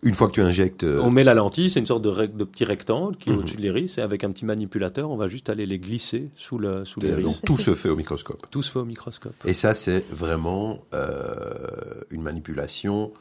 [0.04, 2.66] Une fois que tu injectes, euh, On met la lentille, c'est une sorte de, petit
[2.66, 3.40] rectangle qui est Mhm.
[3.40, 6.58] au-dessus de l'iris, et avec un petit manipulateur, on va juste aller les glisser sous
[6.58, 7.24] le sous l'iris.
[7.24, 8.40] donc tout se fait au microscope.
[8.52, 9.34] Tout se fait au microscope.
[9.46, 13.12] Et ça, c'est vraiment euh, une manipulation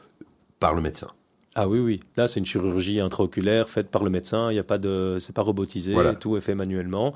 [0.59, 1.07] par le médecin.
[1.55, 1.99] Ah oui, oui.
[2.17, 4.51] Là, c'est une chirurgie intraoculaire faite par le médecin.
[4.51, 5.93] Il n'y a pas de, c'est pas robotisé.
[5.93, 6.13] Voilà.
[6.13, 7.13] Tout est fait manuellement.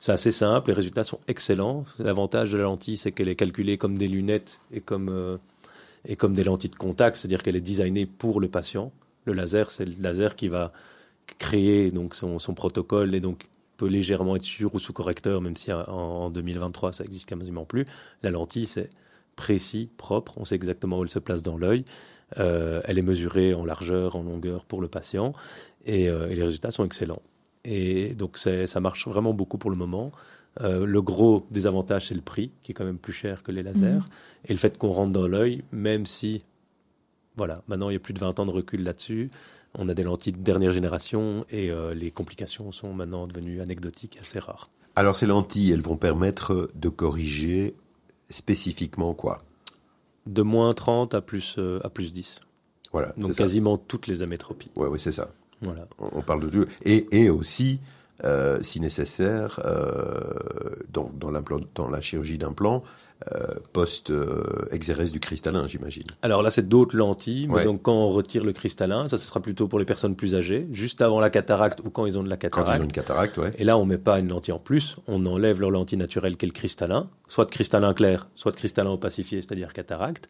[0.00, 0.70] C'est assez simple.
[0.70, 1.84] Les résultats sont excellents.
[1.98, 5.36] L'avantage de la lentille, c'est qu'elle est calculée comme des lunettes et comme euh,
[6.04, 8.92] et comme des lentilles de contact, c'est-à-dire qu'elle est designée pour le patient.
[9.24, 10.72] Le laser, c'est le laser qui va
[11.38, 15.72] créer donc son, protocole et donc peut légèrement être sur ou sous correcteur, même si
[15.72, 17.86] en, en 2023 ça existe quasiment plus.
[18.22, 18.90] La lentille, c'est
[19.36, 20.34] précis, propre.
[20.36, 21.84] On sait exactement où elle se place dans l'œil.
[22.38, 25.34] Euh, elle est mesurée en largeur, en longueur pour le patient,
[25.84, 27.22] et, euh, les résultats sont excellents.
[27.64, 30.10] Et donc ça marche vraiment beaucoup pour le moment.
[30.60, 33.62] Euh, le gros désavantage, c'est le prix, qui est quand même plus cher que les
[33.62, 34.02] lasers, Mhm.
[34.46, 36.44] et le fait qu'on rentre dans l'œil, même si,
[37.36, 39.30] voilà, maintenant il y a plus de 20 ans de recul là-dessus,
[39.74, 44.16] on a des lentilles de dernière génération, et euh, les complications sont maintenant devenues anecdotiques
[44.16, 44.68] et assez rares.
[44.94, 47.74] Alors ces lentilles, elles vont permettre de corriger
[48.28, 49.42] spécifiquement quoi?
[50.26, 52.40] De moins 30 à plus, euh, à plus 10.
[52.92, 53.44] Voilà, Donc c'est ça.
[53.44, 54.70] quasiment toutes les amétropies.
[54.76, 55.30] Ouais, ouais, c'est ça.
[55.62, 55.86] Voilà.
[55.98, 56.70] On on parle de tout.
[56.84, 57.80] Et, et aussi,
[58.24, 60.20] euh, si nécessaire, euh,
[60.92, 62.82] dans, dans, la chirurgie d'implant,
[63.32, 66.04] euh, post-exérèse du cristallin, j'imagine.
[66.22, 67.64] Alors là, c'est d'autres lentilles, mais Ouais.
[67.64, 70.66] donc quand on retire le cristallin, ça ce sera plutôt pour les personnes plus âgées,
[70.72, 72.78] juste avant la cataracte ou quand ils ont de la Quand cataracte.
[72.78, 73.52] ils ont une cataracte, ouais.
[73.58, 76.46] Et là, on met pas une lentille en plus, on enlève leur lentille naturelle qui
[76.46, 80.28] est le cristallin, soit de cristallin clair, soit de cristallin opacifié, c'est-à-dire cataracte.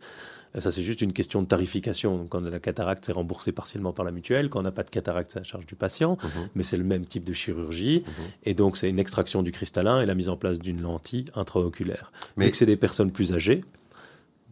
[0.59, 2.19] Ça, c'est juste une question de tarification.
[2.19, 4.51] Donc, quand on a la cataracte, c'est remboursé partiellement par la mutuelle.
[4.51, 6.19] Quand on n'a pas de cataracte, c'est à la charge du patient.
[6.23, 6.49] Mhm.
[6.55, 8.03] Mais c'est le même type de chirurgie.
[8.07, 8.13] Mhm.
[8.45, 12.13] Et donc, c'est une extraction du cristallin et la mise en place d'une lentille intraoculaire.
[12.37, 13.65] Mais- c'est des personnes plus âgées,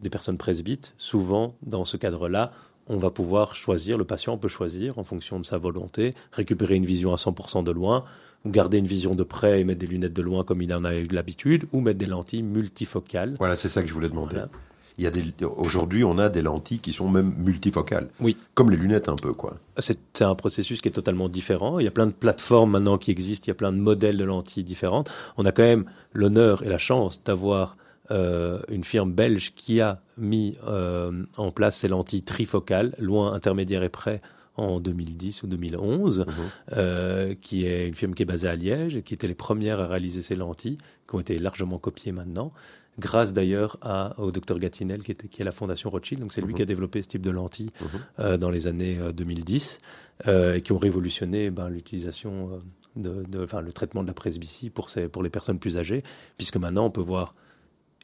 [0.01, 2.51] des personnes presbytes, souvent, dans ce cadre-là,
[2.87, 6.85] on va pouvoir choisir, le patient peut choisir, en fonction de sa volonté, récupérer une
[6.85, 8.05] vision à 100% de loin,
[8.47, 10.95] garder une vision de près et mettre des lunettes de loin comme il en a
[10.95, 13.35] eu l'habitude, ou mettre des lentilles multifocales.
[13.37, 14.33] Voilà, c'est ça que je voulais demander.
[14.33, 14.49] Voilà.
[14.97, 18.09] Il y a des, aujourd'hui, on a des lentilles qui sont même multifocales.
[18.19, 18.35] Oui.
[18.53, 19.57] Comme les lunettes un peu, quoi.
[19.77, 21.79] C'est c'est un processus qui est totalement différent.
[21.79, 24.17] Il y a plein de plateformes maintenant qui existent, il y a plein de modèles
[24.17, 25.09] de lentilles différentes.
[25.37, 27.77] On a quand même l'honneur et la chance d'avoir
[28.11, 33.83] euh, une firme belge qui a mis euh, en place ces lentilles trifocales, loin, intermédiaire
[33.83, 34.21] et près,
[34.57, 36.33] en 2010 ou 2011, Mhm.
[36.73, 39.79] euh, qui est une firme qui est basée à Liège et qui était les premières
[39.79, 40.77] à réaliser ces lentilles,
[41.07, 42.51] qui ont été largement copiées maintenant,
[42.99, 43.77] grâce d'ailleurs
[44.17, 46.21] au docteur Gatinel, qui, était, qui est la fondation Rothschild.
[46.21, 46.55] Donc c'est lui Mhm.
[46.57, 47.87] qui a développé ce type de lentilles Mhm.
[48.19, 49.79] euh, dans les années euh, 2010
[50.27, 52.51] euh, et qui ont révolutionné ben, l'utilisation
[52.97, 53.25] euh, de,
[53.61, 56.03] le traitement de la presbytie pour, ces, pour les personnes plus âgées,
[56.37, 57.33] puisque maintenant on peut voir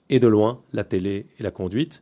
[0.09, 2.01] et de loin la télé et la conduite,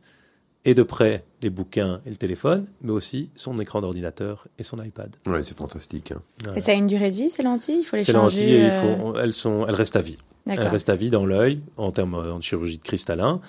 [0.66, 4.82] et de près les bouquins et le téléphone, mais aussi son écran d'ordinateur et son
[4.82, 5.14] iPad.
[5.24, 6.10] Ouais, c'est fantastique.
[6.12, 6.20] hein.
[6.42, 6.58] Voilà.
[6.58, 7.78] Et ça a une durée de vie, ces lentilles?
[7.80, 10.18] Il faut les Ces changer lentilles, il euh, faut- elles, sont, elles restent à vie.
[10.44, 13.40] Elles restent à vie dans l'œil en termes de chirurgie de cristallin.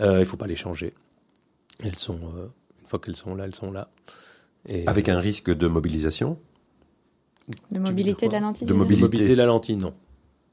[0.00, 0.92] Euh, il ne faut pas les changer.
[1.82, 2.46] Elles sont, euh,
[2.82, 3.88] une fois qu'elles sont là, elles sont là.
[4.68, 6.38] Et Avec un risque de mobilisation,
[7.70, 9.94] De mobilité de la lentille De mobilité de la lentille, non.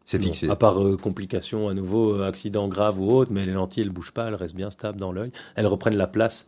[0.05, 0.49] C'est fixé.
[0.49, 3.89] À part euh, complications à nouveau, euh, accident grave ou autre, mais les lentilles, elles
[3.89, 5.31] bougent pas, elles restent bien stables dans l'œil.
[5.55, 6.47] Elles reprennent la place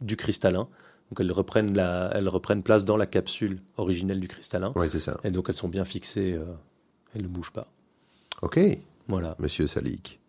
[0.00, 0.68] du cristallin.
[1.10, 4.72] Donc elles reprennent, la, elles reprennent place dans la capsule originelle du cristallin.
[4.76, 5.16] Oui, c'est ça.
[5.24, 6.44] Et donc elles sont bien fixées, euh,
[7.14, 7.66] elles ne bougent pas.
[8.42, 8.60] Ok,
[9.08, 9.34] Voilà.
[9.38, 10.20] monsieur Salik.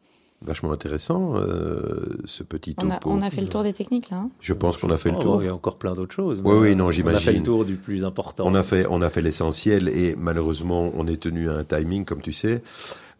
[0.41, 3.09] Vachement intéressant, euh, ce petit On a, topo.
[3.11, 4.17] on a fait le tour des techniques là.
[4.17, 5.43] hein Je pense qu'on a fait le Oh, tour.
[5.43, 6.41] Il y a encore plein d'autres choses.
[6.45, 7.33] Oui, oui, non, On a fait j'imagine.
[7.37, 8.45] le tour du plus important.
[8.47, 12.05] On a fait, on a fait l'essentiel et malheureusement, on est tenu à un timing,
[12.05, 12.61] comme tu sais.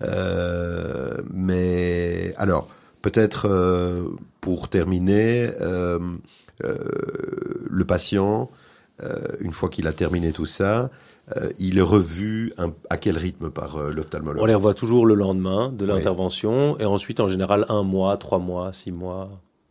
[0.02, 2.70] Euh, mais alors,
[3.02, 4.06] peut-être euh,
[4.40, 6.00] pour terminer, euh,
[6.64, 6.78] euh,
[7.70, 8.50] le patient,
[9.04, 10.90] euh, une fois qu'il a terminé tout ça,
[11.38, 15.06] euh, il est revu un- à quel rythme par euh, On l'ophtalmologue les revoit toujours
[15.06, 15.92] le lendemain de Oui.
[15.92, 19.30] l'intervention et ensuite en général un mois, trois mois, six mois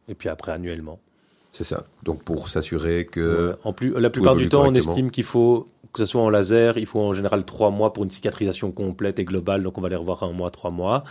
[0.09, 0.99] et puis après annuellement.
[1.53, 1.85] C'est ça.
[2.05, 6.01] Donc pour s'assurer que en plus, la plupart du temps, on estime qu'il faut que
[6.01, 9.25] ce soit en laser, il faut en général trois mois pour une cicatrisation complète et
[9.25, 9.63] globale.
[9.63, 11.03] Donc on va les revoir un mois, trois mois.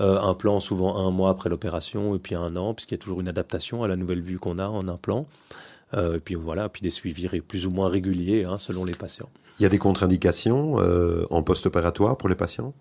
[0.00, 3.02] Euh, un plan souvent un mois après l'opération et puis un an puisqu'il y a
[3.02, 5.26] toujours une adaptation à la nouvelle vue qu'on a en implant.
[5.94, 9.28] Euh, et puis voilà, puis des suivis plus ou moins réguliers hein, selon les patients.
[9.60, 12.72] Il y a des contre-indications euh, en post-opératoire pour les patients?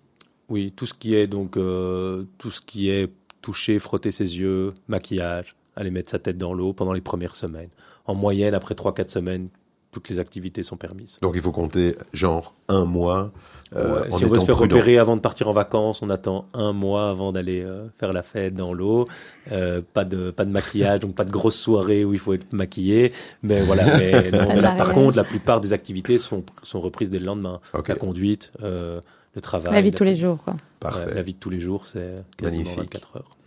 [0.48, 3.12] Oui, tout ce qui est donc euh, tout ce qui est
[3.42, 7.70] toucher, frotter ses yeux, maquillage, aller mettre sa tête dans l'eau pendant les premières semaines.
[8.06, 9.50] En moyenne, après 3-4 semaines,
[9.92, 11.20] toutes les activités sont permises.
[11.22, 13.32] Donc il faut compter genre un mois.
[13.76, 14.76] Euh, Ouais, si on veut se faire prudent.
[14.76, 18.24] opérer avant de partir en vacances, on attend un mois avant d'aller euh, faire la
[18.24, 19.08] fête dans l'eau.
[19.52, 22.52] Euh, pas de pas de maquillage, donc pas de grosse soirée où il faut être
[22.54, 23.14] maquillé.
[23.44, 23.86] Mais voilà.
[23.98, 27.10] Mais non, Pas de mais là, par contre, la plupart des activités sont sont reprises
[27.10, 27.60] dès le lendemain.
[27.88, 29.02] La conduite, euh,
[29.36, 30.56] le travail, La vie de tous les jours quoi.
[30.80, 31.06] parfait.
[31.06, 32.94] ouais, la vie de tous les jours, c'est quasiment Magnifique.
[32.94, 33.38] 24 heures.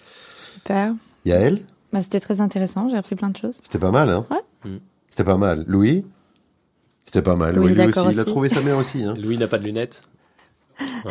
[0.40, 0.94] Super.
[1.24, 1.62] Yael,
[1.92, 3.56] Bah, c'était très intéressant, j'ai appris plein de choses.
[3.62, 4.70] c'était pas mal, hein Ouais.
[4.70, 4.76] Mm.
[5.10, 5.64] C'était pas mal.
[5.66, 6.04] Louis
[7.04, 7.54] C'était pas mal.
[7.56, 9.04] Louis, aussi, il a trouvé ça bien aussi.
[9.04, 10.02] Hein Louis n'a pas de lunettes.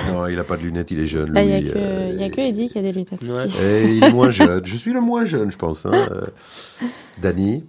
[0.09, 1.33] Non, il a pas de lunettes, il est jeune.
[1.33, 3.21] Là, il n'y a, euh, il y a que Eddie qui a des lunettes.
[3.23, 3.47] Ouais.
[3.63, 4.65] Et il est moins jeune.
[4.65, 5.85] Je suis le moins jeune, je pense.
[5.85, 5.91] Hein.
[5.93, 6.21] Euh,
[7.21, 7.63] Dany,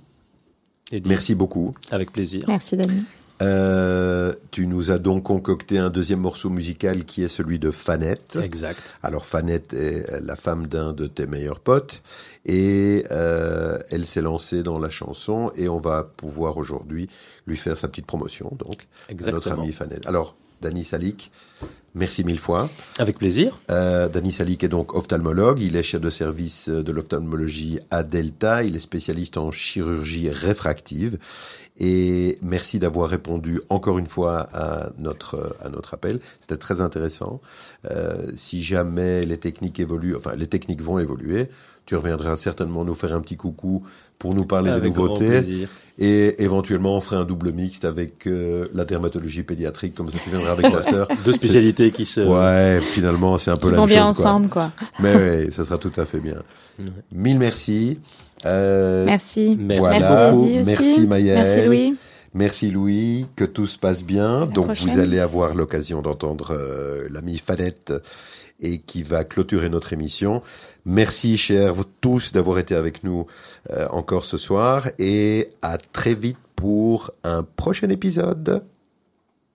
[1.06, 1.74] merci beaucoup.
[1.90, 2.44] Avec plaisir.
[2.48, 3.04] Merci Dani.
[3.42, 8.38] Euh, tu nous as donc concocté un deuxième morceau musical qui est celui de Fanette.
[8.40, 8.96] Exact.
[9.02, 12.02] Alors Fanette est la femme d'un de tes meilleurs potes
[12.46, 17.08] et euh, elle s'est lancée dans la chanson et on va pouvoir aujourd'hui
[17.46, 19.62] lui faire sa petite promotion donc à notre Exactement.
[19.62, 20.06] ami Fanette.
[20.06, 21.30] Alors Dany Salik,
[21.94, 22.68] merci mille fois.
[22.98, 23.60] Avec plaisir.
[23.70, 28.64] Euh, Dany Salik est donc ophtalmologue, il est chef de service de l'ophtalmologie à Delta,
[28.64, 31.18] il est spécialiste en chirurgie réfractive
[31.78, 36.20] et merci d'avoir répondu encore une fois à notre, à notre appel.
[36.40, 37.40] C'était très intéressant.
[37.90, 41.48] Euh, si jamais les techniques évoluent, enfin les techniques vont évoluer,
[41.86, 43.84] tu reviendras certainement nous faire un petit coucou
[44.18, 45.68] pour nous parler des Avec grand nouveautés plaisir.
[45.98, 50.30] et éventuellement on ferait un double mixte avec euh, la dermatologie pédiatrique, comme ça tu
[50.30, 51.08] viendras avec ta sœur.
[51.24, 52.20] Deux spécialités qui se.
[52.20, 54.16] Ouais, finalement c'est un peu Qui la vont même bien chose.
[54.16, 54.24] quoi.
[54.26, 54.72] ensemble quoi.
[55.00, 55.14] Mais
[55.44, 56.42] oui, ça sera tout à fait bien.
[56.78, 56.84] Ouais.
[57.12, 57.98] Mille merci.
[58.44, 59.56] Euh, Merci.
[59.58, 60.32] Merci voilà.
[60.32, 60.62] Merci.
[60.64, 61.34] Merci Maëlle.
[61.34, 61.96] Merci Louis.
[62.34, 64.40] Merci Louis, que tout se passe bien.
[64.40, 64.88] la Donc prochaine.
[64.90, 67.92] vous allez avoir l'occasion d'entendre euh, l'ami Fanette
[68.60, 70.42] et qui va clôturer notre émission.
[70.86, 73.26] Merci chers vous tous d'avoir été avec nous
[73.70, 78.62] euh, encore ce soir et à très vite pour un prochain épisode.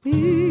[0.06, 0.47] Une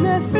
[0.00, 0.39] Une